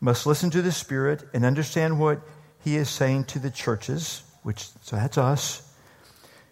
must 0.00 0.26
listen 0.26 0.50
to 0.50 0.62
the 0.62 0.70
Spirit 0.70 1.24
and 1.34 1.44
understand 1.44 1.98
what 1.98 2.20
he 2.62 2.76
is 2.76 2.88
saying 2.88 3.24
to 3.24 3.40
the 3.40 3.50
churches, 3.50 4.22
which, 4.44 4.68
so 4.82 4.94
that's 4.94 5.18
us. 5.18 5.68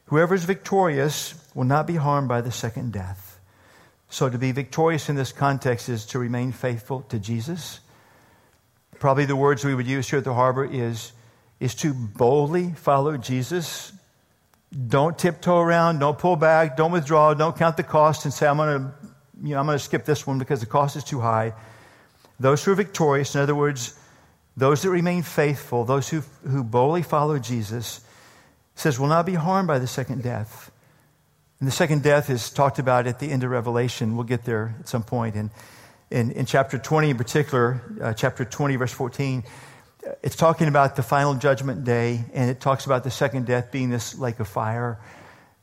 Whoever 0.07 0.35
is 0.35 0.45
victorious 0.45 1.35
will 1.55 1.65
not 1.65 1.87
be 1.87 1.95
harmed 1.95 2.29
by 2.29 2.41
the 2.41 2.51
second 2.51 2.93
death. 2.93 3.39
So 4.09 4.29
to 4.29 4.39
be 4.39 4.51
victorious 4.51 5.09
in 5.09 5.15
this 5.15 5.31
context 5.31 5.89
is 5.89 6.07
to 6.07 6.19
remain 6.19 6.51
faithful 6.51 7.03
to 7.03 7.21
Jesus. 7.21 7.79
Probably 9.01 9.25
the 9.25 9.35
words 9.35 9.65
we 9.65 9.75
would 9.75 9.87
use 9.87 10.09
here 10.09 10.19
at 10.19 10.25
the 10.25 10.35
harbor 10.35 10.65
is, 10.65 11.13
is 11.59 11.75
to 11.77 11.95
boldly 11.95 12.73
follow 12.75 13.17
Jesus. 13.17 13.93
Don't 14.89 15.19
tiptoe 15.19 15.59
around, 15.59 15.99
don't 15.99 16.19
pull 16.19 16.37
back, 16.37 16.77
don't 16.77 16.93
withdraw, 16.93 17.33
don't 17.33 17.57
count 17.57 17.79
the 17.79 17.83
cost 17.83 18.27
and 18.27 18.33
say, 18.33 18.47
I'm 18.47 18.59
going 18.59 18.79
to, 18.79 18.93
you 19.43 19.55
know, 19.55 19.61
I'm 19.61 19.67
going 19.67 19.79
to 19.79 19.83
skip 19.83 20.05
this 20.05 20.27
one 20.27 20.39
because 20.39 20.61
the 20.61 20.67
cost 20.67 20.97
is 20.97 21.03
too 21.03 21.19
high. 21.19 21.55
Those 22.39 22.63
who 22.63 22.73
are 22.73 22.75
victorious, 22.75 23.35
in 23.35 23.41
other 23.41 23.55
words, 23.55 23.99
those 24.55 24.83
that 24.83 24.91
remain 24.91 25.23
faithful, 25.23 25.85
those 25.85 26.11
who, 26.11 26.23
who 26.47 26.63
boldly 26.63 27.03
follow 27.03 27.39
Jesus, 27.39 28.03
says 28.75 29.01
will 29.01 29.09
not 29.09 29.25
be 29.25 29.35
harmed 29.35 29.67
by 29.67 29.79
the 29.79 29.87
second 29.87 30.23
death. 30.23 30.71
And 31.59 31.67
the 31.67 31.73
second 31.73 32.03
death 32.03 32.29
is 32.29 32.51
talked 32.51 32.79
about 32.79 33.07
at 33.07 33.19
the 33.19 33.31
end 33.31 33.45
of 33.45 33.51
Revelation. 33.51 34.15
We'll 34.15 34.25
get 34.25 34.45
there 34.45 34.75
at 34.81 34.89
some 34.89 35.03
point. 35.03 35.37
And 35.37 35.51
in, 36.11 36.33
in 36.33 36.47
chapter 36.47 36.79
20 36.79 37.11
in 37.11 37.17
particular, 37.17 37.83
uh, 38.01 38.13
chapter 38.13 38.45
20, 38.45 38.77
verse 38.77 38.93
14, 38.93 39.45
it's 40.23 40.37
talking 40.37 40.69
about 40.69 40.97
the 40.97 41.03
final 41.03 41.35
judgment 41.35 41.85
day, 41.85 42.25
and 42.33 42.51
it 42.51 42.61
talks 42.61 42.87
about 42.87 43.05
the 43.05 43.11
second 43.11 43.47
death 43.47 43.71
being 43.71 43.91
this 43.91 44.19
lake 44.19 44.41
of 44.41 44.49
fire. 44.49 44.99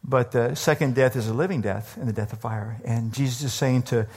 But 0.03 0.31
the 0.31 0.55
second 0.55 0.95
death 0.95 1.15
is 1.15 1.27
a 1.27 1.33
living 1.33 1.61
death 1.61 1.97
and 1.97 2.07
the 2.07 2.13
death 2.13 2.31
of 2.31 2.39
fire. 2.39 2.79
And 2.85 3.13
Jesus 3.13 3.41
is 3.41 3.53
saying 3.53 3.83
to 3.83 4.07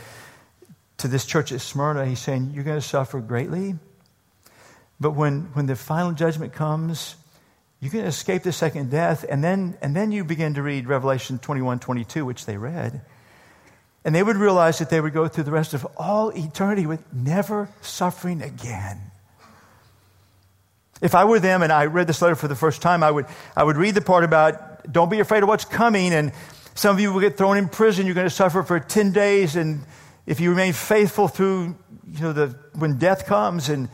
to 1.01 1.09
this 1.09 1.25
church 1.25 1.51
at 1.51 1.61
Smyrna, 1.61 2.07
he's 2.07 2.21
saying, 2.21 2.53
You're 2.55 2.64
going 2.64 2.81
to 2.81 2.87
suffer 2.87 3.21
greatly. 3.21 3.75
But 5.01 5.12
when, 5.12 5.45
when 5.55 5.66
the 5.66 5.77
final 5.77 6.12
judgment 6.12 6.53
comes, 6.53 7.16
going 7.81 8.05
to 8.05 8.09
escape 8.09 8.43
the 8.43 8.53
second 8.53 8.90
death. 8.90 9.25
And 9.29 9.43
then, 9.43 9.79
and 9.81 9.97
then 9.97 10.12
you 10.12 10.25
begin 10.25 10.55
to 10.55 10.62
read 10.62 10.87
Revelation 10.87 11.38
21 11.38 11.81
22, 11.81 12.25
which 12.25 12.45
they 12.45 12.59
read. 12.59 13.01
And 14.05 14.15
they 14.15 14.23
would 14.23 14.37
realize 14.37 14.79
that 14.79 14.89
they 14.89 15.01
would 15.01 15.13
go 15.13 15.29
through 15.29 15.45
the 15.45 15.51
rest 15.51 15.75
of 15.75 15.87
all 15.97 16.31
eternity 16.31 16.87
with 16.87 17.03
never 17.13 17.69
suffering 17.83 18.41
again. 18.41 18.99
If 21.03 21.15
I 21.15 21.25
were 21.25 21.41
them 21.41 21.63
and 21.63 21.73
I 21.73 21.87
read 21.87 22.07
this 22.07 22.21
letter 22.21 22.35
for 22.35 22.49
the 22.49 22.57
first 22.57 22.83
time, 22.83 23.03
I 23.03 23.11
would, 23.11 23.27
I 23.57 23.65
would 23.65 23.77
read 23.77 23.95
the 23.95 24.01
part 24.01 24.25
about 24.25 24.91
don't 24.91 25.11
be 25.11 25.21
afraid 25.21 25.43
of 25.43 25.49
what's 25.49 25.65
coming. 25.65 26.13
And 26.13 26.33
some 26.75 26.97
of 26.97 27.01
you 27.01 27.13
will 27.13 27.21
get 27.21 27.37
thrown 27.37 27.57
in 27.57 27.69
prison. 27.69 28.07
You're 28.07 28.15
going 28.15 28.27
to 28.27 28.35
suffer 28.35 28.63
for 28.63 28.81
10 28.81 29.13
days. 29.13 29.57
And 29.57 29.83
if 30.27 30.41
you 30.41 30.51
remain 30.51 30.73
faithful 30.73 31.29
through, 31.29 31.77
you 32.11 32.21
know, 32.21 32.33
the, 32.33 32.49
when 32.75 32.99
death 32.99 33.27
comes. 33.27 33.69
And 33.69 33.89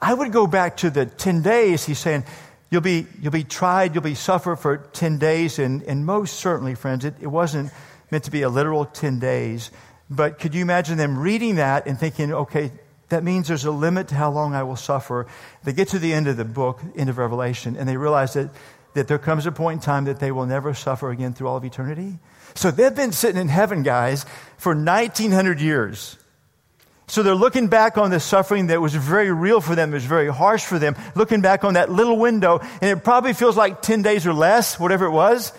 I 0.00 0.14
would 0.14 0.32
go 0.32 0.46
back 0.46 0.78
to 0.78 0.90
the 0.90 1.06
10 1.06 1.42
days. 1.42 1.84
He's 1.84 1.98
saying, 1.98 2.24
you'll 2.70 2.82
be, 2.82 3.06
you'll 3.20 3.32
be 3.32 3.44
tried, 3.44 3.94
you'll 3.94 4.02
be 4.02 4.14
suffer 4.14 4.56
for 4.56 4.78
10 4.78 5.18
days. 5.18 5.58
And, 5.58 5.82
and 5.82 6.06
most 6.06 6.40
certainly, 6.40 6.74
friends, 6.74 7.04
it, 7.04 7.14
it 7.20 7.28
wasn't 7.28 7.72
meant 8.10 8.24
to 8.24 8.30
be 8.30 8.42
a 8.42 8.48
literal 8.48 8.84
10 8.84 9.18
days. 9.18 9.70
But 10.10 10.38
could 10.38 10.54
you 10.54 10.62
imagine 10.62 10.96
them 10.96 11.18
reading 11.18 11.56
that 11.56 11.86
and 11.86 11.98
thinking, 11.98 12.32
okay, 12.32 12.72
that 13.08 13.24
means 13.24 13.48
there's 13.48 13.64
a 13.64 13.70
limit 13.70 14.08
to 14.08 14.14
how 14.14 14.30
long 14.30 14.54
I 14.54 14.62
will 14.62 14.76
suffer. 14.76 15.26
They 15.64 15.72
get 15.72 15.88
to 15.88 15.98
the 15.98 16.12
end 16.12 16.28
of 16.28 16.36
the 16.36 16.44
book, 16.44 16.80
end 16.96 17.08
of 17.10 17.18
Revelation, 17.18 17.76
and 17.76 17.88
they 17.88 17.96
realize 17.96 18.34
that, 18.34 18.50
that 18.94 19.08
there 19.08 19.18
comes 19.18 19.46
a 19.46 19.52
point 19.52 19.80
in 19.80 19.82
time 19.82 20.04
that 20.04 20.20
they 20.20 20.30
will 20.30 20.46
never 20.46 20.74
suffer 20.74 21.10
again 21.10 21.32
through 21.32 21.48
all 21.48 21.56
of 21.56 21.64
eternity. 21.64 22.18
So 22.54 22.70
they've 22.70 22.94
been 22.94 23.12
sitting 23.12 23.40
in 23.40 23.48
heaven, 23.48 23.82
guys, 23.82 24.26
for 24.58 24.74
1900 24.74 25.60
years. 25.60 26.16
So 27.06 27.22
they're 27.22 27.34
looking 27.34 27.68
back 27.68 27.96
on 27.96 28.10
the 28.10 28.20
suffering 28.20 28.66
that 28.66 28.82
was 28.82 28.94
very 28.94 29.32
real 29.32 29.62
for 29.62 29.74
them, 29.74 29.90
it 29.90 29.94
was 29.94 30.04
very 30.04 30.30
harsh 30.30 30.64
for 30.64 30.78
them, 30.78 30.94
looking 31.14 31.40
back 31.40 31.64
on 31.64 31.74
that 31.74 31.90
little 31.90 32.18
window, 32.18 32.58
and 32.82 32.90
it 32.90 33.02
probably 33.02 33.32
feels 33.32 33.56
like 33.56 33.80
10 33.80 34.02
days 34.02 34.26
or 34.26 34.34
less, 34.34 34.78
whatever 34.78 35.06
it 35.06 35.10
was. 35.10 35.52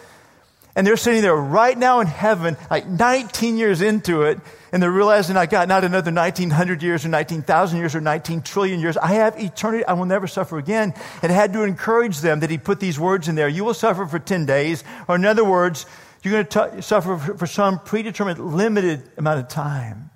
And 0.76 0.86
they're 0.86 0.98
sitting 0.98 1.22
there 1.22 1.36
right 1.36 1.78
now 1.78 2.00
in 2.00 2.08
heaven, 2.08 2.58
like 2.70 2.88
19 2.88 3.58
years 3.58 3.82
into 3.82 4.22
it, 4.24 4.40
and 4.72 4.82
they're 4.82 4.92
realizing 4.92 5.36
I 5.36 5.46
got 5.46 5.68
not 5.68 5.84
another 5.84 6.12
1900 6.12 6.84
years 6.84 7.04
or 7.06 7.10
19,000 7.10 7.80
years 7.80 7.96
or 7.96 8.02
19 8.02 8.42
trillion 8.44 8.80
years. 8.80 8.98
I 8.98 9.14
have 9.14 9.40
eternity. 9.40 9.84
I 9.86 9.94
will 9.94 10.06
never 10.06 10.28
suffer 10.28 10.58
again. 10.58 10.94
And 11.24 11.32
had 11.32 11.54
to 11.54 11.64
encourage 11.64 12.20
them 12.20 12.42
that 12.42 12.50
he 12.50 12.58
put 12.58 12.80
these 12.80 13.00
words 13.00 13.28
in 13.28 13.36
there. 13.36 13.48
You 13.48 13.64
will 13.64 13.74
suffer 13.74 14.06
for 14.06 14.20
10 14.20 14.46
days, 14.46 14.84
or 15.08 15.16
in 15.16 15.26
other 15.26 15.44
words, 15.44 15.86
you're 16.22 16.44
going 16.44 16.74
to 16.74 16.82
suffer 16.82 17.18
for 17.18 17.48
some 17.48 17.80
predetermined, 17.80 18.40
limited 18.40 19.04
amount 19.18 19.40
of 19.40 19.48
time. 19.48 20.12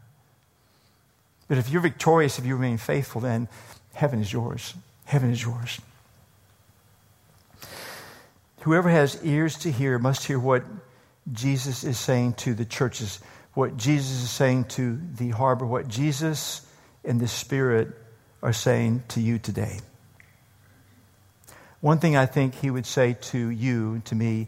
But 1.47 1.57
if 1.57 1.69
you're 1.69 1.81
victorious, 1.81 2.39
if 2.39 2.45
you 2.45 2.55
remain 2.55 2.77
faithful, 2.77 3.21
then 3.21 3.47
heaven 3.93 4.21
is 4.21 4.31
yours. 4.31 4.73
Heaven 5.05 5.31
is 5.31 5.41
yours. 5.41 5.79
Whoever 8.63 8.89
has 8.89 9.21
ears 9.26 9.58
to 9.60 9.71
hear 9.71 9.99
must 9.99 10.26
hear 10.26 10.39
what 10.39 10.63
Jesus 11.32 11.84
is 11.84 11.99
saying 11.99 12.36
to 12.36 12.54
the 12.54 12.63
churches, 12.63 13.19
what 13.54 13.76
Jesus 13.76 14.23
is 14.23 14.30
saying 14.30 14.65
to 14.65 14.97
the 15.17 15.32
harbor, 15.32 15.65
what 15.65 15.89
Jesus 15.89 16.65
and 17.04 17.19
the 17.19 17.28
Spirit 17.28 17.89
are 18.41 18.54
saying 18.54 19.04
to 19.10 19.19
you 19.19 19.38
today. 19.38 19.80
One 21.82 21.99
thing 21.99 22.15
I 22.15 22.26
think 22.26 22.56
he 22.56 22.71
would 22.71 22.86
say 22.86 23.17
to 23.21 23.49
you, 23.49 24.02
to 24.06 24.15
me, 24.15 24.47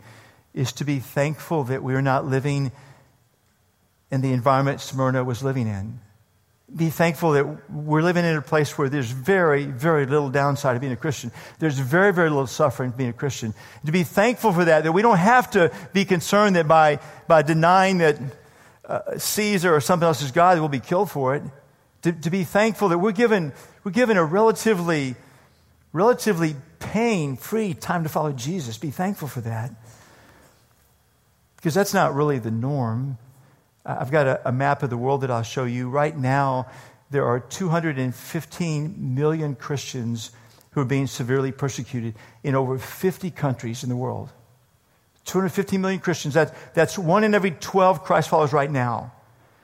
is 0.53 0.71
to 0.73 0.85
be 0.85 0.99
thankful 0.99 1.65
that 1.65 1.83
we 1.83 1.93
are 1.93 2.01
not 2.01 2.25
living 2.25 2.71
in 4.09 4.21
the 4.21 4.31
environment 4.31 4.79
Smyrna 4.79 5.25
was 5.25 5.43
living 5.43 5.67
in 5.67 5.99
be 6.73 6.89
thankful 6.89 7.33
that 7.33 7.69
we're 7.71 8.01
living 8.01 8.25
in 8.25 8.35
a 8.35 8.41
place 8.41 8.75
where 8.77 8.89
there's 8.89 9.11
very, 9.11 9.65
very 9.65 10.05
little 10.07 10.29
downside 10.29 10.75
of 10.75 10.81
being 10.81 10.93
a 10.93 10.97
Christian. 10.97 11.31
There's 11.59 11.77
very, 11.77 12.11
very 12.11 12.29
little 12.29 12.47
suffering 12.47 12.91
being 12.91 13.11
a 13.11 13.13
Christian. 13.13 13.53
To 13.85 13.91
be 13.91 14.03
thankful 14.03 14.51
for 14.51 14.65
that, 14.65 14.83
that 14.83 14.91
we 14.91 15.03
don't 15.03 15.19
have 15.19 15.51
to 15.51 15.71
be 15.93 16.05
concerned 16.05 16.55
that 16.55 16.67
by, 16.67 16.99
by 17.27 17.43
denying 17.43 17.99
that 17.99 18.19
uh, 18.83 19.17
Caesar 19.17 19.75
or 19.75 19.79
something 19.79 20.07
else 20.07 20.23
is 20.23 20.31
God, 20.31 20.57
we'll 20.59 20.67
be 20.67 20.79
killed 20.79 21.11
for 21.11 21.35
it. 21.35 21.43
To, 22.01 22.11
to 22.11 22.29
be 22.31 22.43
thankful 22.43 22.89
that 22.89 22.97
we're 22.97 23.11
given, 23.11 23.53
we're 23.83 23.91
given 23.91 24.17
a 24.17 24.25
relatively, 24.25 25.15
relatively 25.93 26.55
pain-free 26.79 27.75
time 27.75 28.03
to 28.03 28.09
follow 28.09 28.31
Jesus. 28.31 28.77
Be 28.79 28.91
thankful 28.91 29.27
for 29.27 29.41
that. 29.41 29.71
Because 31.57 31.75
that's 31.75 31.93
not 31.93 32.15
really 32.15 32.39
the 32.39 32.51
norm. 32.51 33.17
I've 33.85 34.11
got 34.11 34.25
a, 34.25 34.49
a, 34.49 34.51
map 34.51 34.81
of 34.81 34.89
the 34.89 34.97
world 34.97 35.21
that 35.21 35.29
I'll 35.29 35.43
show 35.43 35.65
you. 35.65 35.89
Right 35.89 36.17
now, 36.17 36.67
there 37.11 37.25
are 37.25 37.39
215 37.39 39.15
million 39.15 39.55
Christians 39.55 40.31
who 40.71 40.81
are 40.81 40.85
being 40.85 41.07
severely 41.07 41.51
persecuted 41.51 42.15
in 42.43 42.55
over 42.55 42.79
50 42.79 43.29
countries 43.31 43.83
in 43.83 43.89
the 43.89 43.95
world. 43.95 44.31
215 45.25 45.79
million 45.79 45.99
Christians. 45.99 46.33
That, 46.33 46.55
that's 46.73 46.97
one 46.97 47.23
in 47.23 47.33
every 47.35 47.51
12 47.51 48.03
Christ 48.03 48.29
followers 48.29 48.53
right 48.53 48.69
now. 48.69 49.11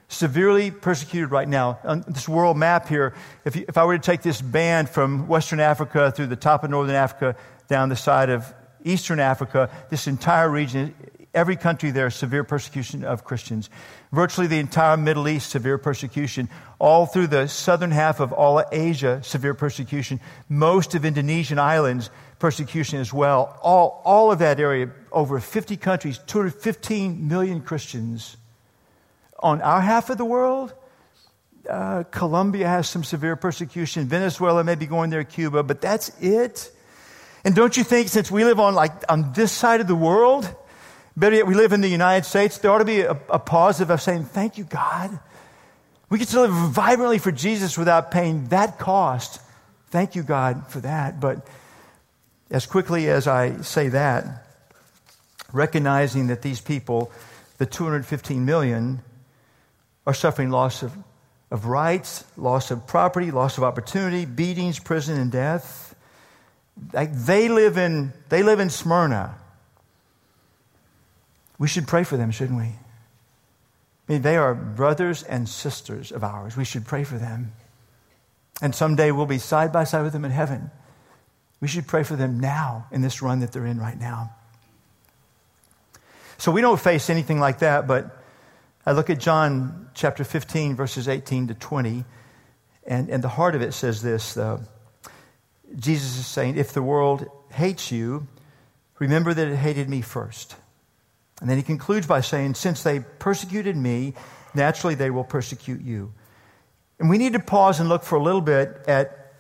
Severely 0.08 0.72
persecuted 0.72 1.32
right 1.32 1.48
now. 1.48 1.80
On 1.84 2.04
this 2.08 2.30
world 2.30 2.58
map 2.58 2.88
here, 2.88 3.14
if, 3.44 3.56
you, 3.56 3.66
if 3.68 3.78
I 3.78 3.86
were 3.86 3.98
to 3.98 4.04
take 4.04 4.22
this 4.22 4.42
band 4.42 4.90
from 4.90 5.28
Western 5.28 5.60
Africa 5.60 6.12
through 6.12 6.28
the 6.28 6.36
top 6.36 6.64
of 6.64 6.70
Northern 6.70 6.96
Africa, 6.96 7.36
down 7.68 7.90
the 7.90 7.96
side 7.96 8.30
of 8.30 8.54
Eastern 8.84 9.20
Africa, 9.20 9.70
this 9.90 10.08
entire 10.08 10.50
region 10.50 10.94
every 11.34 11.56
country 11.56 11.92
there, 11.92 12.10
severe 12.10 12.44
persecution 12.44 13.04
of 13.04 13.24
Christians. 13.24 13.70
Virtually 14.12 14.48
the 14.48 14.60
entire 14.60 14.98
Middle 14.98 15.28
East, 15.28 15.50
severe 15.50 15.78
persecution. 15.78 16.50
All 16.80 17.06
through 17.06 17.28
the 17.28 17.48
southern 17.48 17.92
half 17.92 18.20
of 18.20 18.34
all 18.34 18.64
Asia, 18.72 19.22
severe 19.24 19.54
persecution. 19.54 20.20
Most 20.50 20.96
of 20.96 21.06
Indonesian 21.06 21.60
islands, 21.60 22.10
persecution 22.40 23.00
as 23.00 23.14
well. 23.14 23.58
All, 23.62 24.02
all 24.04 24.32
of 24.32 24.40
that 24.40 24.60
area, 24.60 24.92
over 25.12 25.40
50 25.40 25.78
countries, 25.78 26.20
215 26.28 27.28
million 27.28 27.62
Christians. 27.62 28.38
On 29.40 29.62
our 29.62 29.82
half 29.82 30.10
of 30.10 30.18
the 30.18 30.26
world, 30.26 30.74
uh, 31.70 32.04
Colombia 32.12 32.68
has 32.68 32.90
some 32.90 33.04
severe 33.04 33.36
persecution. 33.36 34.08
Venezuela 34.08 34.64
may 34.64 34.76
be 34.76 34.86
going 34.86 35.10
there, 35.10 35.24
Cuba, 35.24 35.64
but 35.64 35.80
that's 35.82 36.10
it. 36.22 36.72
And 37.44 37.56
don't 37.56 37.76
you 37.76 37.84
think 37.84 38.10
since 38.10 38.30
we 38.30 38.44
live 38.44 38.60
on 38.60 38.76
like 38.76 38.92
on 39.10 39.34
this 39.34 39.52
side 39.52 39.82
of 39.82 39.88
the 39.88 39.96
world, 39.96 40.54
Better 41.16 41.36
yet, 41.36 41.48
we 41.48 41.56
live 41.56 41.74
in 41.74 41.82
the 41.82 41.90
United 41.90 42.26
States. 42.26 42.58
There 42.58 42.72
ought 42.72 42.80
to 42.80 42.86
be 42.86 43.02
a, 43.02 43.20
a 43.30 43.40
positive 43.40 43.90
of 43.90 44.02
saying, 44.02 44.26
Thank 44.26 44.58
you, 44.58 44.64
God. 44.64 45.20
We 46.10 46.20
get 46.20 46.28
to 46.30 46.42
live 46.42 46.52
vibrantly 46.52 47.20
for 47.20 47.32
Jesus 47.32 47.78
without 47.78 48.12
paying 48.12 48.48
that 48.48 48.80
cost. 48.80 49.42
Thank 49.92 50.16
you, 50.16 50.24
God, 50.24 50.68
for 50.68 50.80
that. 50.82 51.20
But 51.20 51.48
as 52.50 52.66
quickly 52.66 53.10
as 53.10 53.28
I 53.28 53.62
say 53.62 53.90
that, 53.90 54.46
recognizing 55.54 56.28
that 56.28 56.42
these 56.42 56.60
people, 56.60 57.12
the 57.58 57.66
215 57.66 58.46
million, 58.46 59.02
are 60.06 60.14
suffering 60.14 60.50
loss 60.50 60.84
of, 60.84 60.94
of 61.50 61.66
rights, 61.66 62.26
loss 62.36 62.72
of 62.72 62.88
property, 62.88 63.32
loss 63.32 63.58
of 63.58 63.64
opportunity, 63.64 64.26
beatings, 64.26 64.80
prison, 64.80 65.18
and 65.18 65.32
death. 65.32 65.96
Like 66.94 67.14
they 67.14 67.50
live 67.50 67.78
in, 67.78 68.14
they 68.30 68.44
live 68.44 68.60
in 68.60 68.70
Smyrna. 68.70 69.36
We 71.62 71.68
should 71.68 71.88
pray 71.88 72.04
for 72.04 72.18
them, 72.18 72.32
shouldn't 72.32 72.58
we? 72.58 72.66
I 72.66 72.74
mean, 74.08 74.24
they 74.24 74.36
are 74.36 74.56
brothers 74.56 75.22
and 75.22 75.48
sisters 75.48 76.12
of 76.12 76.24
ours. 76.24 76.58
We 76.58 76.66
should 76.66 76.88
pray 76.88 77.04
for 77.04 77.20
them. 77.20 77.54
And 78.64 78.74
someday 78.74 79.12
we'll 79.12 79.28
be 79.28 79.38
side 79.38 79.72
by 79.72 79.84
side 79.84 80.02
with 80.02 80.12
them 80.12 80.26
in 80.26 80.32
heaven. 80.32 80.72
We 81.60 81.68
should 81.68 81.86
pray 81.86 82.02
for 82.02 82.16
them 82.16 82.40
now 82.40 82.88
in 82.90 83.02
this 83.02 83.22
run 83.22 83.42
that 83.42 83.52
they're 83.52 83.68
in 83.68 83.80
right 83.80 84.00
now. 84.00 84.34
So 86.40 86.52
we 86.52 86.62
don't 86.62 86.80
face 86.80 87.12
anything 87.12 87.40
like 87.40 87.60
that, 87.60 87.86
but 87.86 88.24
I 88.84 88.94
look 88.94 89.12
at 89.12 89.20
John 89.20 89.92
chapter 89.94 90.24
15, 90.24 90.76
verses 90.76 91.08
18 91.08 91.50
to 91.50 91.54
20, 91.54 92.06
and, 92.88 93.08
and 93.08 93.24
the 93.24 93.30
heart 93.30 93.54
of 93.54 93.62
it 93.62 93.76
says 93.76 94.02
this 94.02 94.36
Jesus 95.78 96.18
is 96.18 96.26
saying, 96.26 96.58
If 96.58 96.74
the 96.74 96.82
world 96.82 97.28
hates 97.52 97.92
you, 97.92 98.28
remember 98.98 99.32
that 99.32 99.48
it 99.48 99.58
hated 99.58 99.88
me 99.88 100.02
first. 100.02 100.56
And 101.42 101.50
then 101.50 101.58
he 101.58 101.64
concludes 101.64 102.08
by 102.08 102.22
saying, 102.22 102.54
Since 102.54 102.84
they 102.84 103.00
persecuted 103.00 103.76
me, 103.76 104.14
naturally 104.54 104.96
they 104.96 105.10
will 105.10 105.24
persecute 105.24 105.82
you. 105.82 106.14
And 107.00 107.10
we 107.10 107.18
need 107.18 107.34
to 107.34 107.40
pause 107.40 107.80
and 107.80 107.90
look 107.90 108.04
for 108.04 108.16
a 108.16 108.24
little 108.24 108.42
bit 108.42 108.84
at, 108.88 109.34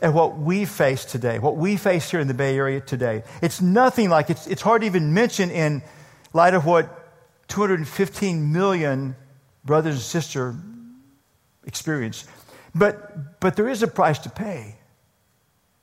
at 0.00 0.14
what 0.14 0.38
we 0.38 0.64
face 0.64 1.04
today, 1.04 1.40
what 1.40 1.56
we 1.56 1.76
face 1.76 2.08
here 2.10 2.20
in 2.20 2.28
the 2.28 2.34
Bay 2.34 2.56
Area 2.56 2.80
today. 2.80 3.24
It's 3.42 3.60
nothing 3.60 4.08
like, 4.08 4.30
it's, 4.30 4.46
it's 4.46 4.62
hard 4.62 4.82
to 4.82 4.86
even 4.86 5.12
mention 5.12 5.50
in 5.50 5.82
light 6.32 6.54
of 6.54 6.64
what 6.64 7.48
215 7.48 8.52
million 8.52 9.16
brothers 9.64 9.94
and 9.96 10.02
sisters 10.02 10.54
experience. 11.64 12.24
But, 12.72 13.40
but 13.40 13.56
there 13.56 13.68
is 13.68 13.82
a 13.82 13.88
price 13.88 14.20
to 14.20 14.30
pay. 14.30 14.76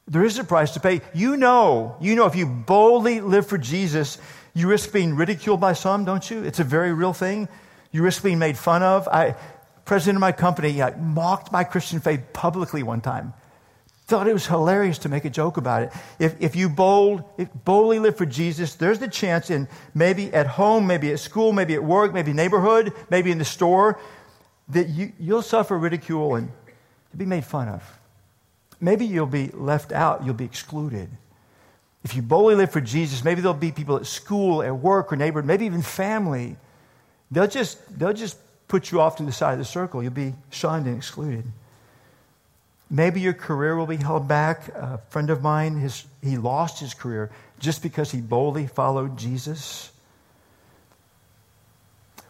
There 0.07 0.23
is 0.23 0.37
a 0.37 0.43
price 0.43 0.71
to 0.71 0.79
pay. 0.79 1.01
You 1.13 1.37
know, 1.37 1.97
you 1.99 2.15
know, 2.15 2.25
if 2.25 2.35
you 2.35 2.45
boldly 2.45 3.21
live 3.21 3.47
for 3.47 3.57
Jesus, 3.57 4.17
you 4.53 4.67
risk 4.67 4.91
being 4.93 5.15
ridiculed 5.15 5.59
by 5.59 5.73
some, 5.73 6.05
don't 6.05 6.29
you? 6.29 6.43
It's 6.43 6.59
a 6.59 6.63
very 6.63 6.93
real 6.93 7.13
thing. 7.13 7.47
You 7.91 8.03
risk 8.03 8.23
being 8.23 8.39
made 8.39 8.57
fun 8.57 8.83
of. 8.83 9.07
I, 9.07 9.35
president 9.85 10.17
of 10.17 10.21
my 10.21 10.31
company 10.31 10.81
mocked 10.99 11.51
my 11.51 11.63
Christian 11.63 11.99
faith 11.99 12.21
publicly 12.33 12.83
one 12.83 13.01
time. 13.01 13.33
Thought 14.05 14.27
it 14.27 14.33
was 14.33 14.45
hilarious 14.45 14.97
to 14.99 15.09
make 15.09 15.25
a 15.25 15.29
joke 15.29 15.57
about 15.57 15.83
it. 15.83 15.93
If, 16.19 16.39
if 16.41 16.55
you 16.55 16.69
bold, 16.69 17.23
if 17.37 17.47
boldly 17.65 17.99
live 17.99 18.17
for 18.17 18.25
Jesus, 18.25 18.75
there's 18.75 18.99
the 18.99 19.07
chance 19.07 19.49
in 19.49 19.67
maybe 19.95 20.31
at 20.33 20.45
home, 20.45 20.85
maybe 20.85 21.11
at 21.11 21.19
school, 21.19 21.53
maybe 21.53 21.73
at 21.73 21.83
work, 21.83 22.13
maybe 22.13 22.33
neighborhood, 22.33 22.93
maybe 23.09 23.31
in 23.31 23.37
the 23.37 23.45
store, 23.45 23.99
that 24.69 24.89
you, 24.89 25.13
you'll 25.19 25.41
suffer 25.41 25.77
ridicule 25.77 26.35
and 26.35 26.51
be 27.15 27.25
made 27.25 27.45
fun 27.45 27.69
of. 27.69 27.83
Maybe 28.81 29.05
you'll 29.05 29.25
be 29.25 29.47
left 29.53 29.93
out, 29.93 30.25
you'll 30.25 30.33
be 30.33 30.45
excluded. 30.45 31.09
If 32.03 32.15
you 32.15 32.21
boldly 32.21 32.55
live 32.55 32.71
for 32.71 32.81
Jesus, 32.81 33.23
maybe 33.23 33.41
there'll 33.41 33.53
be 33.53 33.71
people 33.71 33.95
at 33.95 34.05
school, 34.05 34.61
at 34.61 34.75
work, 34.75 35.13
or 35.13 35.15
neighborhood, 35.15 35.45
maybe 35.45 35.65
even 35.65 35.81
family. 35.81 36.57
They'll 37.31 37.47
just, 37.47 37.97
they'll 37.97 38.13
just 38.13 38.37
put 38.67 38.91
you 38.91 38.99
off 38.99 39.17
to 39.17 39.23
the 39.23 39.31
side 39.31 39.53
of 39.53 39.59
the 39.59 39.65
circle. 39.65 40.03
You'll 40.03 40.11
be 40.11 40.33
shunned 40.49 40.85
and 40.85 40.97
excluded. 40.97 41.45
Maybe 42.89 43.21
your 43.21 43.33
career 43.33 43.75
will 43.75 43.87
be 43.87 43.95
held 43.95 44.27
back. 44.27 44.67
A 44.69 44.99
friend 45.09 45.29
of 45.29 45.41
mine, 45.41 45.77
his, 45.77 46.05
he 46.21 46.37
lost 46.37 46.79
his 46.79 46.93
career 46.93 47.31
just 47.59 47.81
because 47.81 48.11
he 48.11 48.19
boldly 48.19 48.67
followed 48.67 49.17
Jesus. 49.17 49.91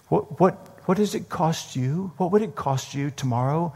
What, 0.07 0.39
what, 0.39 0.53
what 0.85 0.97
does 0.97 1.15
it 1.15 1.29
cost 1.29 1.75
you? 1.75 2.11
What 2.17 2.31
would 2.31 2.43
it 2.43 2.55
cost 2.55 2.93
you 2.93 3.09
tomorrow 3.09 3.73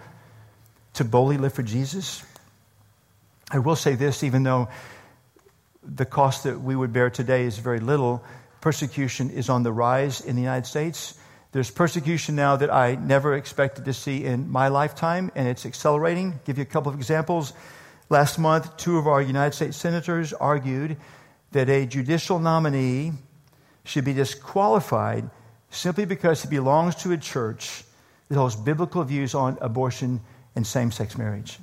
to 0.94 1.04
boldly 1.04 1.38
live 1.38 1.54
for 1.54 1.64
Jesus? 1.64 2.24
I 3.50 3.60
will 3.60 3.76
say 3.76 3.96
this, 3.96 4.24
even 4.24 4.44
though 4.44 4.70
the 5.96 6.06
cost 6.06 6.44
that 6.44 6.62
we 6.62 6.76
would 6.76 6.92
bear 6.92 7.10
today 7.10 7.46
is 7.46 7.58
very 7.58 7.80
little. 7.80 8.24
Persecution 8.62 9.30
is 9.30 9.50
on 9.50 9.64
the 9.64 9.72
rise 9.72 10.22
in 10.22 10.36
the 10.36 10.42
United 10.42 10.66
States. 10.66 11.18
There's 11.52 11.72
persecution 11.72 12.36
now 12.36 12.58
that 12.58 12.74
I 12.74 12.96
never 12.96 13.36
expected 13.36 13.86
to 13.86 13.94
see 13.94 14.26
in 14.26 14.50
my 14.52 14.68
lifetime, 14.68 15.32
and 15.36 15.48
it's 15.48 15.66
accelerating. 15.66 16.34
I'll 16.34 16.40
give 16.46 16.58
you 16.58 16.64
a 16.64 16.66
couple 16.66 16.92
of 16.92 16.98
examples. 16.98 17.54
Last 18.10 18.38
month, 18.38 18.76
two 18.78 18.98
of 18.98 19.08
our 19.08 19.22
United 19.22 19.56
States 19.56 19.78
senators 19.78 20.34
argued 20.34 20.98
that 21.52 21.70
a 21.70 21.86
judicial 21.86 22.40
nominee 22.40 23.14
should 23.86 24.04
be 24.04 24.14
disqualified 24.14 25.30
simply 25.70 26.06
because 26.06 26.44
he 26.44 26.50
belongs 26.50 26.96
to 26.96 27.12
a 27.14 27.18
church 27.18 27.84
that 28.28 28.36
holds 28.36 28.56
biblical 28.56 29.04
views 29.04 29.34
on 29.34 29.58
abortion 29.62 30.20
and 30.56 30.68
same 30.68 30.92
sex 30.92 31.18
marriage. 31.18 31.60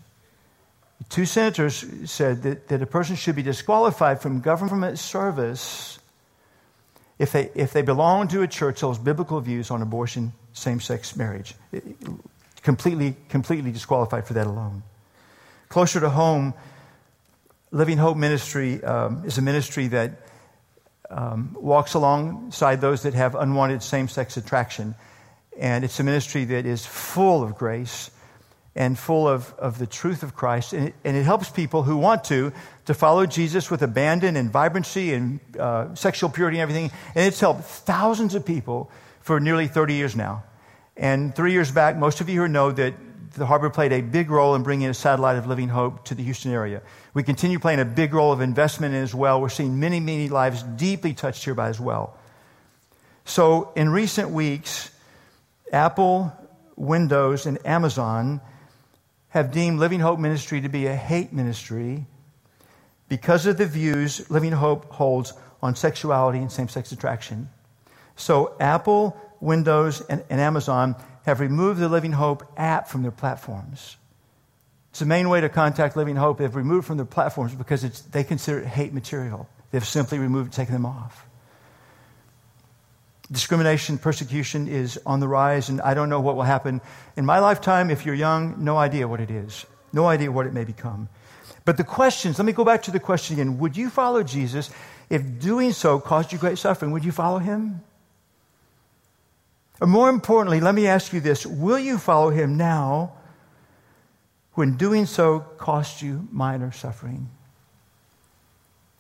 Two 1.09 1.27
senators 1.27 1.85
said 2.11 2.43
that, 2.43 2.69
that 2.69 2.83
a 2.83 2.87
person 2.87 3.17
should 3.17 3.37
be 3.37 3.43
disqualified 3.43 4.21
from 4.21 4.41
government 4.41 4.99
service 4.99 5.99
if 7.19 7.33
they, 7.33 7.51
if 7.55 7.73
they 7.73 7.83
belong 7.83 8.29
to 8.29 8.43
a 8.43 8.49
church 8.49 8.81
that 8.81 8.87
holds 8.87 8.99
biblical 8.99 9.41
views 9.41 9.71
on 9.71 9.83
abortion, 9.83 10.33
same 10.53 10.81
sex 10.81 11.17
marriage. 11.17 11.55
Completely, 12.63 13.17
completely 13.29 13.71
disqualified 13.71 14.27
for 14.27 14.35
that 14.35 14.47
alone. 14.47 14.83
Closer 15.69 16.01
to 16.01 16.11
home, 16.11 16.55
Living 17.71 17.99
Hope 17.99 18.17
Ministry 18.17 18.83
um, 18.83 19.23
is 19.25 19.39
a 19.39 19.43
ministry 19.43 19.89
that 19.89 20.13
um, 21.11 21.57
walks 21.61 21.95
alongside 21.95 22.81
those 22.81 23.03
that 23.03 23.15
have 23.15 23.35
unwanted 23.35 23.83
same 23.83 24.09
sex 24.09 24.37
attraction. 24.37 24.95
And 25.59 25.85
it's 25.85 26.01
a 26.01 26.03
ministry 26.03 26.45
that 26.47 26.67
is 26.67 26.85
full 26.85 27.43
of 27.43 27.57
grace 27.57 28.11
and 28.77 28.99
full 28.99 29.29
of, 29.29 29.55
of 29.59 29.79
the 29.79 29.87
truth 29.87 30.23
of 30.23 30.35
Christ. 30.35 30.73
And 30.73 30.89
it, 30.89 30.95
and 31.05 31.17
it 31.17 31.23
helps 31.23 31.49
people 31.49 31.83
who 31.83 31.97
want 31.97 32.25
to 32.25 32.53
to 32.87 32.95
follow 32.95 33.25
Jesus 33.27 33.71
with 33.71 33.83
abandon 33.83 34.37
and 34.37 34.51
vibrancy 34.51 35.15
and 35.15 35.41
uh, 35.59 35.95
sexual 35.95 36.29
purity 36.31 36.59
and 36.59 36.63
everything. 36.63 36.91
And 37.15 37.27
it's 37.27 37.41
helped 37.41 37.65
thousands 37.65 38.35
of 38.35 38.45
people 38.45 38.91
for 39.21 39.41
nearly 39.41 39.69
30 39.69 39.95
years 39.95 40.17
now. 40.17 40.45
And 40.97 41.35
three 41.35 41.53
years 41.53 41.71
back, 41.71 41.97
most 41.97 42.21
of 42.21 42.29
you 42.29 42.41
here 42.41 42.49
know 42.49 42.71
that 42.73 42.95
the 43.35 43.47
harbor 43.47 43.71
played 43.71 43.93
a 43.93 44.01
big 44.01 44.31
role 44.31 44.55
in 44.55 44.63
bringing 44.63 44.89
a 44.89 44.95
satellite 44.95 45.37
of 45.37 45.47
Living 45.47 45.69
Hope 45.69 46.05
to 46.07 46.15
the 46.15 46.23
Houston 46.23 46.53
area. 46.53 46.83
We 47.15 47.23
continue 47.23 47.59
playing 47.59 47.81
a 47.81 47.85
big 47.85 48.15
role 48.15 48.33
of 48.33 48.41
investment 48.41 48.95
in 48.95 49.03
as 49.03 49.15
well. 49.15 49.41
We're 49.41 49.49
seeing 49.49 49.81
many, 49.81 49.99
many 49.99 50.29
lives 50.29 50.63
deeply 50.63 51.15
touched 51.15 51.45
here 51.45 51.55
by 51.55 51.69
as 51.69 51.81
well. 51.81 52.17
So 53.25 53.73
in 53.75 53.89
recent 53.89 54.31
weeks, 54.31 54.91
Apple, 55.73 56.33
Windows, 56.77 57.47
and 57.47 57.65
Amazon 57.67 58.41
have 59.35 59.51
deemed 59.51 59.81
Living 59.81 59.99
Hope 59.99 60.21
Ministry 60.21 60.61
to 60.61 60.69
be 60.69 60.87
a 60.87 60.95
hate 60.95 61.33
ministry 61.33 62.07
because 63.09 63.47
of 63.47 63.59
the 63.59 63.67
views 63.67 64.31
Living 64.31 64.53
Hope 64.53 64.93
holds 64.93 65.33
on 65.61 65.75
sexuality 65.75 66.39
and 66.39 66.53
same 66.53 66.69
sex 66.69 66.93
attraction. 66.93 67.49
So 68.15 68.55
Apple, 68.61 69.21
Windows, 69.41 70.03
and, 70.03 70.23
and, 70.31 70.41
Amazon 70.41 70.95
have 71.27 71.41
removed 71.41 71.81
the 71.81 71.89
Living 71.89 72.13
Hope 72.13 72.45
app 72.57 72.87
from 72.87 73.03
their 73.03 73.11
platforms. 73.11 73.97
It's 74.91 75.01
the 75.01 75.07
main 75.07 75.29
way 75.29 75.41
to 75.41 75.49
contact 75.49 75.97
Living 75.97 76.15
Hope. 76.15 76.39
They've 76.39 76.55
removed 76.55 76.87
from 76.87 76.97
their 76.97 77.05
platforms 77.05 77.57
because 77.57 77.83
they 78.03 78.23
consider 78.23 78.61
it 78.61 78.67
hate 78.69 78.95
material. 78.95 79.49
They've 79.73 79.85
simply 79.85 80.21
removed, 80.21 80.53
taken 80.53 80.75
them 80.75 80.87
off. 80.87 81.27
Discrimination, 83.31 83.97
persecution 83.97 84.69
is 84.69 84.99
on 85.07 85.21
the 85.21 85.29
rise, 85.29 85.71
and 85.71 85.81
I 85.81 85.95
don't 85.95 86.11
know 86.11 86.21
what 86.21 86.37
will 86.37 86.43
happen 86.43 86.83
in 87.17 87.25
my 87.25 87.39
lifetime. 87.39 87.91
If 87.91 88.05
you're 88.05 88.15
young, 88.15 88.63
no 88.63 88.77
idea 88.77 89.09
what 89.09 89.21
it 89.21 89.31
is, 89.31 89.65
no 89.93 90.07
idea 90.07 90.31
what 90.31 90.47
it 90.47 90.53
may 90.53 90.65
become. 90.65 91.09
But 91.65 91.79
the 91.79 91.85
questions, 91.85 92.39
let 92.39 92.45
me 92.45 92.53
go 92.53 92.65
back 92.65 92.83
to 92.83 92.91
the 92.91 93.01
question 93.01 93.37
again. 93.37 93.59
Would 93.59 93.77
you 93.77 93.89
follow 93.89 94.23
Jesus 94.23 94.71
if 95.09 95.39
doing 95.39 95.73
so 95.73 95.99
caused 95.99 96.33
you 96.33 96.39
great 96.39 96.59
suffering? 96.59 96.93
Would 96.93 97.05
you 97.05 97.13
follow 97.13 97.39
him? 97.39 97.83
Or 99.81 99.87
more 99.87 100.11
importantly, 100.11 100.61
let 100.61 100.75
me 100.75 100.87
ask 100.87 101.13
you 101.13 101.21
this 101.21 101.47
Will 101.47 101.79
you 101.79 101.99
follow 101.99 102.31
him 102.31 102.57
now 102.57 103.15
when 104.53 104.77
doing 104.77 105.07
so 105.07 105.41
costs 105.41 106.03
you 106.03 106.29
minor 106.31 106.73
suffering? 106.73 107.31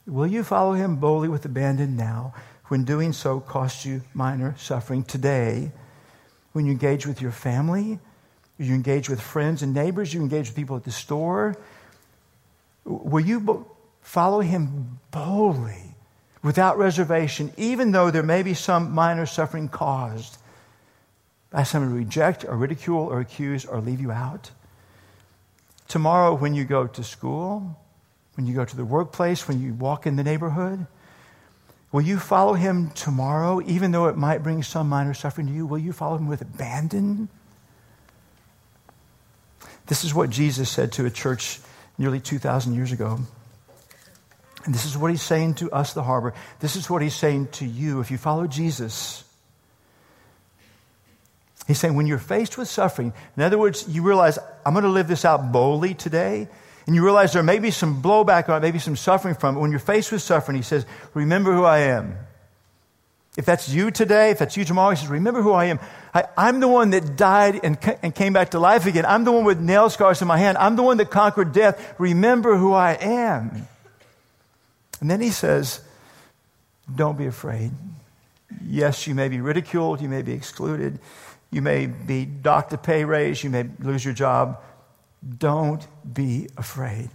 Will 0.07 0.27
you 0.27 0.43
follow 0.43 0.73
him 0.73 0.97
boldly 0.97 1.29
with 1.29 1.45
abandon 1.45 1.97
now 1.97 2.35
when 2.75 2.83
doing 2.83 3.13
so 3.13 3.39
costs 3.39 3.87
you 3.87 4.03
minor 4.15 4.53
suffering 4.59 5.05
today, 5.05 5.71
when 6.55 6.67
you 6.67 6.73
engage 6.73 7.07
with 7.07 7.23
your 7.23 7.31
family, 7.31 8.01
you 8.59 8.75
engage 8.75 9.09
with 9.09 9.21
friends 9.21 9.63
and 9.63 9.73
neighbors, 9.73 10.13
you 10.13 10.21
engage 10.21 10.49
with 10.49 10.57
people 10.57 10.75
at 10.77 10.83
the 10.83 10.91
store, 10.91 11.57
will 12.85 13.25
you 13.25 13.65
follow 14.01 14.41
him 14.41 14.99
boldly, 15.13 15.95
without 16.43 16.77
reservation, 16.77 17.53
even 17.57 17.93
though 17.93 18.11
there 18.11 18.25
may 18.25 18.43
be 18.43 18.55
some 18.55 18.91
minor 18.91 19.25
suffering 19.25 19.69
caused 19.69 20.37
by 21.51 21.63
someone 21.63 21.93
to 21.93 21.97
reject 21.97 22.45
or 22.45 22.57
ridicule 22.57 23.07
or 23.07 23.21
accuse 23.21 23.65
or 23.65 23.81
leave 23.81 24.01
you 24.01 24.11
out? 24.11 24.51
Tomorrow, 25.87 26.35
when 26.35 26.57
you 26.57 26.65
go 26.65 26.89
to 26.89 27.05
school, 27.05 27.79
when 28.35 28.49
you 28.49 28.55
go 28.57 28.65
to 28.65 28.77
the 28.77 28.85
workplace, 28.85 29.47
when 29.47 29.63
you 29.63 29.75
walk 29.75 30.09
in 30.09 30.17
the 30.17 30.25
neighborhood, 30.25 30.89
Will 31.95 32.03
you 32.03 32.19
follow 32.19 32.55
him 32.55 32.91
tomorrow, 32.91 33.61
even 33.61 33.93
though 33.93 34.07
it 34.07 34.17
might 34.17 34.43
bring 34.43 34.65
some 34.65 34.89
minor 34.89 35.15
suffering 35.15 35.47
to 35.47 35.53
you? 35.53 35.65
Will 35.65 35.79
you 35.79 35.93
follow 35.93 36.17
him 36.17 36.27
with 36.27 36.43
abandon? 36.43 37.29
This 39.87 40.03
is 40.03 40.13
what 40.13 40.29
Jesus 40.29 40.69
said 40.69 40.91
to 40.95 41.07
a 41.07 41.11
church 41.11 41.61
nearly 41.97 42.19
2,000 42.19 42.75
years 42.75 42.91
ago. 42.91 43.21
And 44.65 44.75
this 44.75 44.87
is 44.87 44.99
what 44.99 45.13
he's 45.13 45.23
saying 45.23 45.55
to 45.55 45.71
us, 45.71 45.93
the 45.93 46.03
harbor. 46.03 46.35
This 46.59 46.75
is 46.75 46.91
what 46.91 47.01
he's 47.01 47.15
saying 47.15 47.47
to 47.53 47.65
you 47.65 48.01
if 48.01 48.11
you 48.11 48.19
follow 48.19 48.49
Jesus. 48.49 49.23
He's 51.69 51.79
saying, 51.79 51.95
when 51.95 52.09
you're 52.09 52.19
faced 52.19 52.59
with 52.59 52.67
suffering, 52.67 53.13
in 53.37 53.43
other 53.45 53.57
words, 53.57 53.87
you 53.89 54.03
realize, 54.03 54.37
I'm 54.67 54.73
going 54.73 54.83
to 54.83 54.91
live 54.91 55.07
this 55.07 55.25
out 55.25 55.53
boldly 55.53 55.95
today 55.95 56.49
and 56.87 56.95
you 56.95 57.03
realize 57.03 57.33
there 57.33 57.43
may 57.43 57.59
be 57.59 57.71
some 57.71 58.03
blowback 58.03 58.55
it, 58.55 58.61
maybe 58.61 58.79
some 58.79 58.97
suffering 58.97 59.35
from 59.35 59.57
it. 59.57 59.61
When 59.61 59.71
you're 59.71 59.81
faced 59.81 60.13
with 60.13 60.23
suffering, 60.23 60.57
he 60.57 60.63
says, 60.63 60.85
Remember 61.15 61.55
who 61.55 61.65
I 61.65 61.79
am. 61.79 62.19
If 63.37 63.47
that's 63.47 63.69
you 63.69 63.91
today, 63.91 64.31
if 64.31 64.39
that's 64.39 64.57
you 64.57 64.65
tomorrow, 64.65 64.91
he 64.91 64.97
says, 64.97 65.09
Remember 65.09 65.43
who 65.43 65.53
I 65.53 65.67
am. 65.67 65.81
I, 66.13 66.25
am 66.37 66.61
the 66.61 66.69
one 66.69 66.91
that 66.91 67.17
died 67.17 67.61
and, 67.65 67.79
and 68.03 68.15
came 68.15 68.33
back 68.33 68.51
to 68.51 68.61
life 68.61 68.87
again. 68.87 69.07
I'm 69.07 69.25
the 69.25 69.33
one 69.33 69.45
with 69.45 69.59
nail 69.59 69.89
scars 69.91 70.21
in 70.23 70.29
my 70.29 70.39
hand. 70.39 70.59
I'm 70.59 70.77
the 70.77 70.83
one 70.83 70.99
that 70.99 71.11
conquered 71.11 71.53
death. 71.53 71.95
Remember 71.99 72.57
who 72.57 72.73
I 72.73 72.93
am. 72.93 73.67
And 75.01 75.11
then 75.11 75.21
he 75.21 75.31
says, 75.31 75.81
Don't 76.95 77.17
be 77.17 77.27
afraid. 77.27 77.73
Yes, 78.63 79.07
you 79.07 79.15
may 79.15 79.29
be 79.29 79.41
ridiculed, 79.41 80.01
you 80.01 80.09
may 80.09 80.23
be 80.23 80.33
excluded, 80.33 81.01
you 81.51 81.63
may 81.63 81.87
be 81.87 82.25
docked 82.25 82.73
a 82.73 82.79
pay 82.79 83.05
raise, 83.05 83.43
you 83.43 83.51
may 83.51 83.65
lose 83.81 84.05
your 84.05 84.15
job. 84.15 84.61
Don't 85.39 85.87
be 86.13 86.49
afraid. 86.57 87.11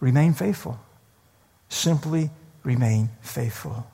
Remain 0.00 0.34
faithful. 0.34 0.78
Simply 1.68 2.30
remain 2.62 3.10
faithful. 3.22 3.86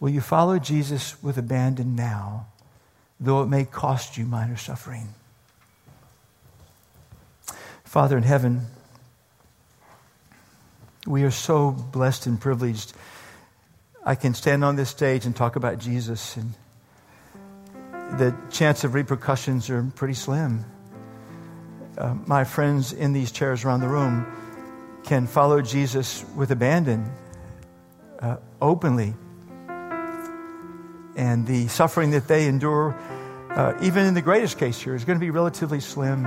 Will 0.00 0.10
you 0.10 0.20
follow 0.20 0.58
Jesus 0.58 1.22
with 1.22 1.38
abandon 1.38 1.94
now, 1.94 2.46
though 3.18 3.42
it 3.42 3.46
may 3.46 3.64
cost 3.64 4.18
you 4.18 4.24
minor 4.26 4.56
suffering? 4.56 5.08
Father 7.84 8.16
in 8.16 8.24
heaven, 8.24 8.66
we 11.06 11.22
are 11.22 11.30
so 11.30 11.70
blessed 11.70 12.26
and 12.26 12.40
privileged. 12.40 12.92
I 14.04 14.16
can 14.16 14.34
stand 14.34 14.64
on 14.64 14.76
this 14.76 14.90
stage 14.90 15.24
and 15.24 15.34
talk 15.34 15.56
about 15.56 15.78
Jesus 15.78 16.36
and 16.36 16.52
the 18.12 18.34
chance 18.50 18.84
of 18.84 18.94
repercussions 18.94 19.68
are 19.68 19.82
pretty 19.94 20.14
slim. 20.14 20.64
Uh, 21.98 22.14
my 22.26 22.44
friends 22.44 22.92
in 22.92 23.12
these 23.12 23.32
chairs 23.32 23.64
around 23.64 23.80
the 23.80 23.88
room 23.88 24.26
can 25.04 25.26
follow 25.26 25.60
Jesus 25.60 26.24
with 26.36 26.50
abandon, 26.50 27.10
uh, 28.20 28.36
openly. 28.60 29.14
And 31.16 31.46
the 31.46 31.68
suffering 31.68 32.10
that 32.12 32.28
they 32.28 32.46
endure, 32.46 32.96
uh, 33.50 33.74
even 33.82 34.04
in 34.04 34.14
the 34.14 34.22
greatest 34.22 34.58
case 34.58 34.80
here, 34.80 34.94
is 34.94 35.04
going 35.04 35.18
to 35.18 35.24
be 35.24 35.30
relatively 35.30 35.80
slim, 35.80 36.24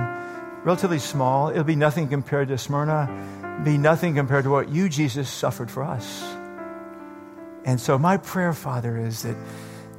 relatively 0.64 0.98
small. 0.98 1.48
It'll 1.48 1.64
be 1.64 1.76
nothing 1.76 2.08
compared 2.08 2.48
to 2.48 2.58
Smyrna, 2.58 3.62
be 3.64 3.78
nothing 3.78 4.14
compared 4.14 4.44
to 4.44 4.50
what 4.50 4.68
you, 4.68 4.88
Jesus, 4.88 5.30
suffered 5.30 5.70
for 5.70 5.82
us. 5.82 6.22
And 7.64 7.80
so, 7.80 7.98
my 7.98 8.16
prayer, 8.16 8.52
Father, 8.52 8.96
is 8.96 9.22
that, 9.22 9.36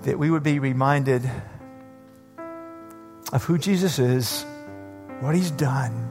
that 0.04 0.20
we 0.20 0.30
would 0.30 0.44
be 0.44 0.60
reminded 0.60 1.30
of 3.32 3.44
who 3.44 3.58
Jesus 3.58 4.00
is, 4.00 4.46
what 5.20 5.36
he's 5.36 5.52
done. 5.52 6.08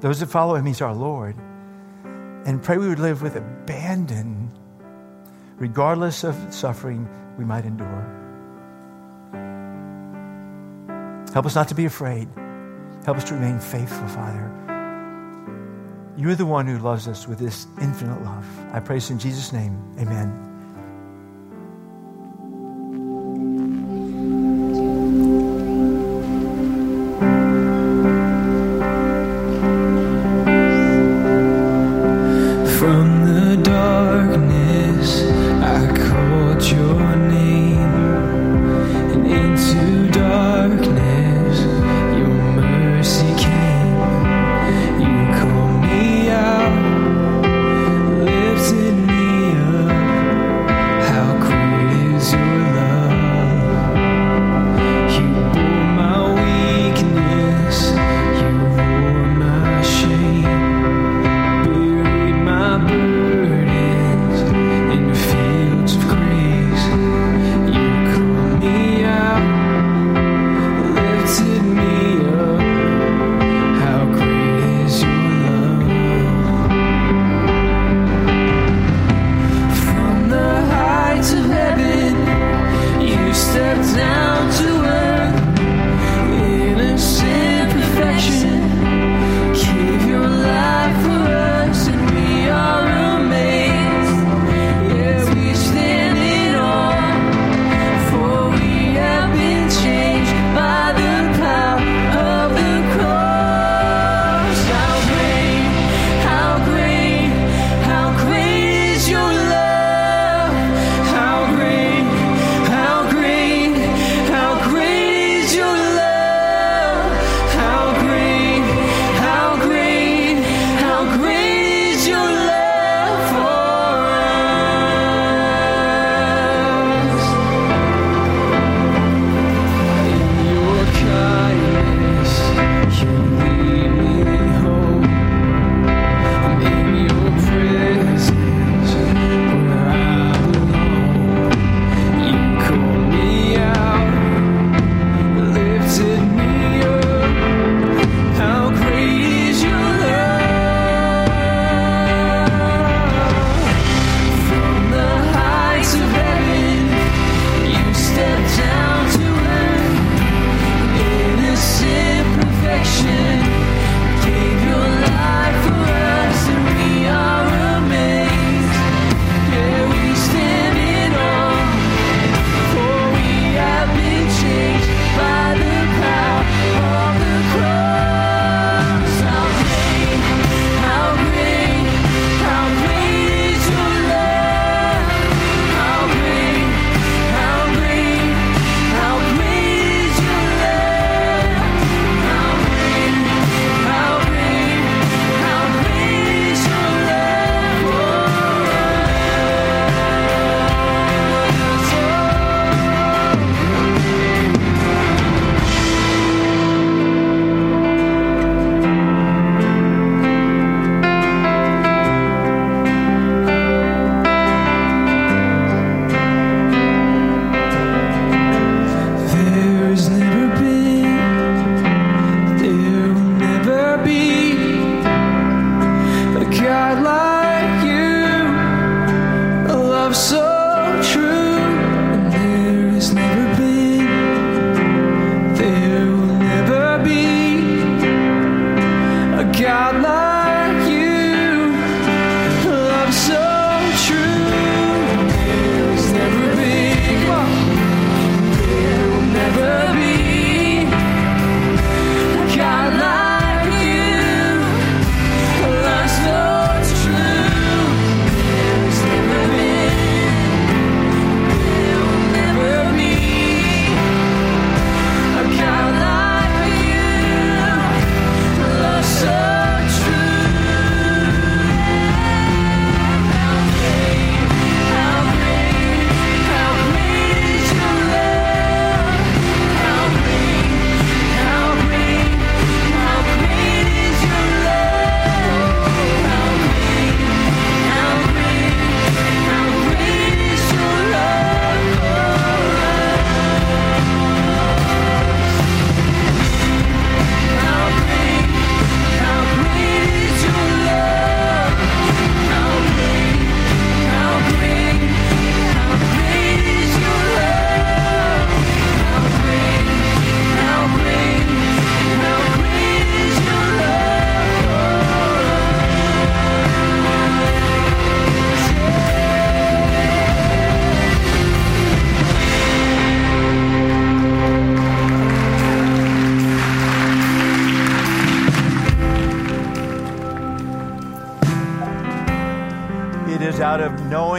Those 0.00 0.20
that 0.20 0.26
follow 0.26 0.54
him, 0.54 0.66
he's 0.66 0.80
our 0.80 0.94
Lord. 0.94 1.36
And 2.46 2.62
pray 2.62 2.78
we 2.78 2.88
would 2.88 2.98
live 2.98 3.20
with 3.22 3.36
abandon, 3.36 4.50
regardless 5.56 6.24
of 6.24 6.34
suffering 6.52 7.08
we 7.36 7.44
might 7.44 7.64
endure. 7.64 8.16
Help 11.32 11.46
us 11.46 11.54
not 11.54 11.68
to 11.68 11.74
be 11.74 11.84
afraid. 11.84 12.28
Help 13.04 13.16
us 13.16 13.24
to 13.24 13.34
remain 13.34 13.60
faithful, 13.60 14.08
Father. 14.08 14.50
You're 16.16 16.34
the 16.34 16.46
one 16.46 16.66
who 16.66 16.78
loves 16.78 17.08
us 17.08 17.26
with 17.28 17.38
this 17.38 17.66
infinite 17.80 18.22
love. 18.22 18.46
I 18.72 18.80
pray 18.80 18.96
this 18.96 19.10
in 19.10 19.18
Jesus' 19.18 19.52
name. 19.52 19.78
Amen. 19.98 20.49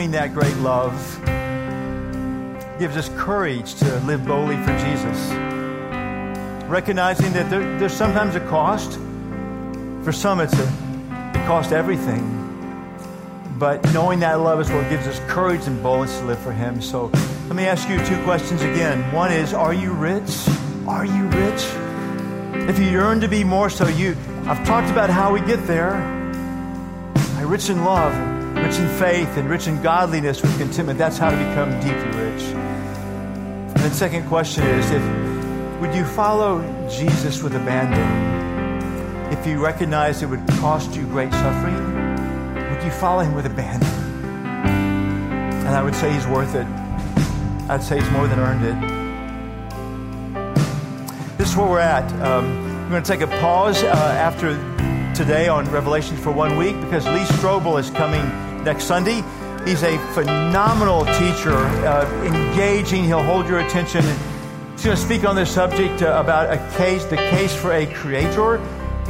Knowing 0.02 0.10
that 0.10 0.34
great 0.34 0.56
love, 0.56 0.92
gives 2.80 2.96
us 2.96 3.08
courage 3.10 3.76
to 3.76 4.00
live 4.00 4.26
boldly 4.26 4.56
for 4.56 4.76
Jesus. 4.78 5.30
Recognizing 6.68 7.32
that 7.34 7.48
there, 7.48 7.78
there's 7.78 7.92
sometimes 7.92 8.34
a 8.34 8.40
cost. 8.48 8.98
For 10.02 10.10
some, 10.10 10.40
it's 10.40 10.58
a, 10.58 10.64
it 11.34 11.46
costs 11.46 11.70
everything. 11.70 12.24
But 13.60 13.80
knowing 13.92 14.18
that 14.20 14.40
love 14.40 14.60
is 14.60 14.72
what 14.72 14.90
gives 14.90 15.06
us 15.06 15.20
courage 15.28 15.68
and 15.68 15.80
boldness 15.80 16.18
to 16.18 16.24
live 16.24 16.40
for 16.40 16.50
Him. 16.50 16.82
So 16.82 17.06
let 17.46 17.54
me 17.54 17.66
ask 17.66 17.88
you 17.88 18.04
two 18.04 18.20
questions 18.24 18.60
again. 18.62 19.00
One 19.12 19.30
is, 19.30 19.54
are 19.54 19.72
you 19.72 19.92
rich? 19.92 20.48
Are 20.88 21.06
you 21.06 21.28
rich? 21.28 21.62
If 22.68 22.76
you 22.80 22.86
yearn 22.86 23.20
to 23.20 23.28
be 23.28 23.44
more 23.44 23.70
so, 23.70 23.86
you. 23.86 24.16
I've 24.46 24.66
talked 24.66 24.90
about 24.90 25.10
how 25.10 25.32
we 25.32 25.40
get 25.42 25.64
there. 25.68 25.94
I 27.36 27.42
rich 27.42 27.70
in 27.70 27.84
love, 27.84 28.31
rich 28.62 28.78
in 28.78 28.88
faith, 28.98 29.36
and 29.36 29.50
rich 29.50 29.66
in 29.66 29.82
godliness 29.82 30.40
with 30.40 30.56
contentment. 30.56 30.98
That's 30.98 31.18
how 31.18 31.30
to 31.30 31.36
become 31.36 31.72
deeply 31.80 32.20
rich. 32.20 32.42
And 32.42 33.76
the 33.76 33.90
second 33.90 34.28
question 34.28 34.64
is, 34.64 34.90
if 34.90 35.02
would 35.80 35.94
you 35.94 36.04
follow 36.04 36.62
Jesus 36.88 37.42
with 37.42 37.56
abandon? 37.56 39.32
If 39.32 39.46
you 39.46 39.62
recognize 39.62 40.22
it 40.22 40.26
would 40.26 40.46
cost 40.60 40.94
you 40.94 41.04
great 41.06 41.32
suffering, 41.32 41.74
would 42.54 42.84
you 42.84 42.90
follow 42.92 43.22
him 43.22 43.34
with 43.34 43.46
abandon? 43.46 43.88
And 45.66 45.68
I 45.68 45.82
would 45.82 45.96
say 45.96 46.12
he's 46.12 46.26
worth 46.28 46.54
it. 46.54 46.66
I'd 47.68 47.82
say 47.82 47.98
he's 47.98 48.10
more 48.10 48.28
than 48.28 48.38
earned 48.38 48.64
it. 48.64 48.76
This 51.36 51.50
is 51.50 51.56
where 51.56 51.68
we're 51.68 51.80
at. 51.80 52.12
Um, 52.22 52.84
we're 52.84 52.90
going 52.90 53.02
to 53.02 53.10
take 53.10 53.22
a 53.22 53.40
pause 53.40 53.82
uh, 53.82 53.88
after 53.88 54.54
today 55.14 55.48
on 55.48 55.64
Revelation 55.72 56.16
for 56.16 56.30
one 56.30 56.56
week 56.56 56.80
because 56.80 57.04
Lee 57.06 57.24
Strobel 57.24 57.80
is 57.80 57.90
coming 57.90 58.22
next 58.64 58.84
Sunday. 58.84 59.22
He's 59.64 59.82
a 59.82 59.96
phenomenal 60.12 61.04
teacher, 61.04 61.54
uh, 61.54 62.24
engaging. 62.24 63.04
He'll 63.04 63.22
hold 63.22 63.46
your 63.46 63.60
attention. 63.60 64.02
He's 64.72 64.84
going 64.84 64.96
to 64.96 65.02
speak 65.02 65.24
on 65.24 65.36
this 65.36 65.50
subject 65.50 66.02
uh, 66.02 66.20
about 66.20 66.52
a 66.52 66.58
case, 66.76 67.04
the 67.04 67.16
case 67.16 67.54
for 67.54 67.72
a 67.72 67.86
creator. 67.86 68.60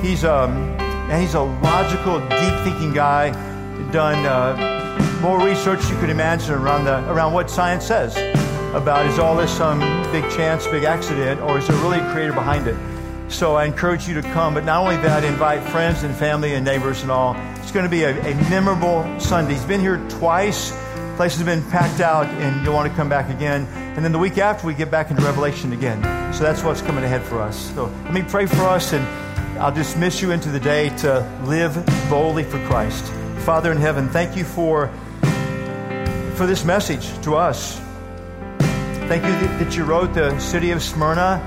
He's 0.00 0.24
um, 0.24 0.53
and 1.11 1.20
he's 1.20 1.34
a 1.34 1.40
logical, 1.40 2.20
deep-thinking 2.20 2.92
guy. 2.92 3.30
Done 3.90 4.24
uh, 4.24 5.18
more 5.20 5.44
research 5.44 5.88
you 5.90 5.96
could 5.98 6.11
imagine 6.11 6.55
around 6.55 6.84
the 6.84 7.11
around 7.11 7.32
what 7.32 7.50
science 7.50 7.86
says 7.86 8.16
about 8.74 9.07
is 9.07 9.18
all 9.18 9.36
this 9.36 9.55
some 9.55 9.80
big 10.12 10.24
chance, 10.30 10.66
big 10.66 10.84
accident, 10.84 11.40
or 11.42 11.59
is 11.59 11.66
there 11.68 11.76
really 11.78 11.98
a 11.98 12.12
creator 12.12 12.32
behind 12.32 12.66
it? 12.66 12.76
So 13.28 13.55
I 13.55 13.64
encourage 13.64 14.09
you 14.09 14.14
to 14.14 14.22
come. 14.22 14.55
But 14.55 14.64
not 14.64 14.82
only 14.82 14.96
that, 14.98 15.24
invite 15.24 15.62
friends 15.70 16.03
and 16.03 16.14
family 16.14 16.55
and 16.55 16.64
neighbors 16.64 17.03
and 17.03 17.11
all. 17.11 17.34
It's 17.62 17.70
going 17.70 17.84
to 17.84 17.90
be 17.90 18.02
a, 18.02 18.10
a 18.10 18.34
memorable 18.50 19.18
Sunday. 19.20 19.54
He's 19.54 19.64
been 19.64 19.80
here 19.80 19.96
twice. 20.08 20.72
Places 21.16 21.38
have 21.38 21.46
been 21.46 21.62
packed 21.70 22.00
out, 22.00 22.26
and 22.26 22.64
you'll 22.64 22.74
want 22.74 22.90
to 22.90 22.96
come 22.96 23.08
back 23.08 23.30
again. 23.30 23.66
And 23.96 24.04
then 24.04 24.12
the 24.12 24.18
week 24.18 24.36
after, 24.36 24.66
we 24.66 24.74
get 24.74 24.90
back 24.90 25.10
into 25.10 25.22
Revelation 25.22 25.72
again. 25.72 26.02
So 26.34 26.42
that's 26.42 26.62
what's 26.62 26.82
coming 26.82 27.04
ahead 27.04 27.22
for 27.22 27.40
us. 27.40 27.72
So 27.74 27.84
let 27.84 28.12
me 28.12 28.22
pray 28.22 28.46
for 28.46 28.62
us, 28.62 28.92
and 28.92 29.06
I'll 29.58 29.72
dismiss 29.72 30.20
you 30.20 30.32
into 30.32 30.48
the 30.50 30.58
day 30.58 30.88
to 30.98 31.20
live 31.44 31.74
boldly 32.10 32.42
for 32.42 32.58
Christ. 32.66 33.04
Father 33.44 33.70
in 33.70 33.78
heaven, 33.78 34.08
thank 34.08 34.36
you 34.36 34.44
for, 34.44 34.88
for 36.34 36.46
this 36.46 36.64
message 36.64 37.06
to 37.22 37.36
us. 37.36 37.78
Thank 38.58 39.24
you 39.24 39.32
that 39.64 39.76
you 39.76 39.84
wrote 39.84 40.14
the 40.14 40.38
city 40.40 40.72
of 40.72 40.82
Smyrna, 40.82 41.40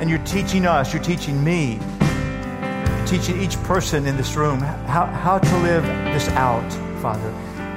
and 0.00 0.10
you're 0.10 0.24
teaching 0.24 0.66
us, 0.66 0.92
you're 0.92 1.02
teaching 1.02 1.42
me, 1.44 1.78
teaching 3.06 3.40
each 3.40 3.56
person 3.62 4.06
in 4.06 4.16
this 4.16 4.34
room 4.34 4.58
how, 4.58 5.06
how 5.06 5.38
to 5.38 5.56
live 5.58 5.84
this 5.84 6.28
out, 6.30 6.68
Father. 7.00 7.32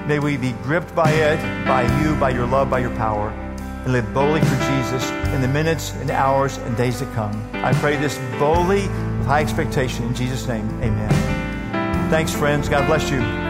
May 0.08 0.20
we 0.20 0.38
be 0.38 0.54
gripped 0.64 0.96
by 0.96 1.12
it, 1.12 1.38
by 1.68 1.84
you, 2.02 2.16
by 2.16 2.32
your 2.32 2.48
love, 2.48 2.70
by 2.70 2.80
your 2.80 2.96
power, 2.96 3.30
and 3.30 3.94
live 3.94 4.12
boldly 4.14 4.42
for 4.42 4.56
Jesus 4.56 5.10
in 5.34 5.42
the 5.42 5.48
minutes 5.48 5.94
and 5.94 6.10
hours 6.10 6.58
and 6.58 6.76
days 6.76 7.00
to 7.00 7.06
come. 7.14 7.50
I 7.54 7.74
pray 7.74 7.96
this 7.98 8.18
boldly 8.40 8.82
with 8.82 9.28
high 9.28 9.42
expectation. 9.42 10.06
In 10.06 10.16
Jesus' 10.16 10.48
name, 10.48 10.68
amen. 10.82 12.10
Thanks, 12.10 12.34
friends. 12.34 12.68
God 12.68 12.88
bless 12.88 13.12
you. 13.12 13.49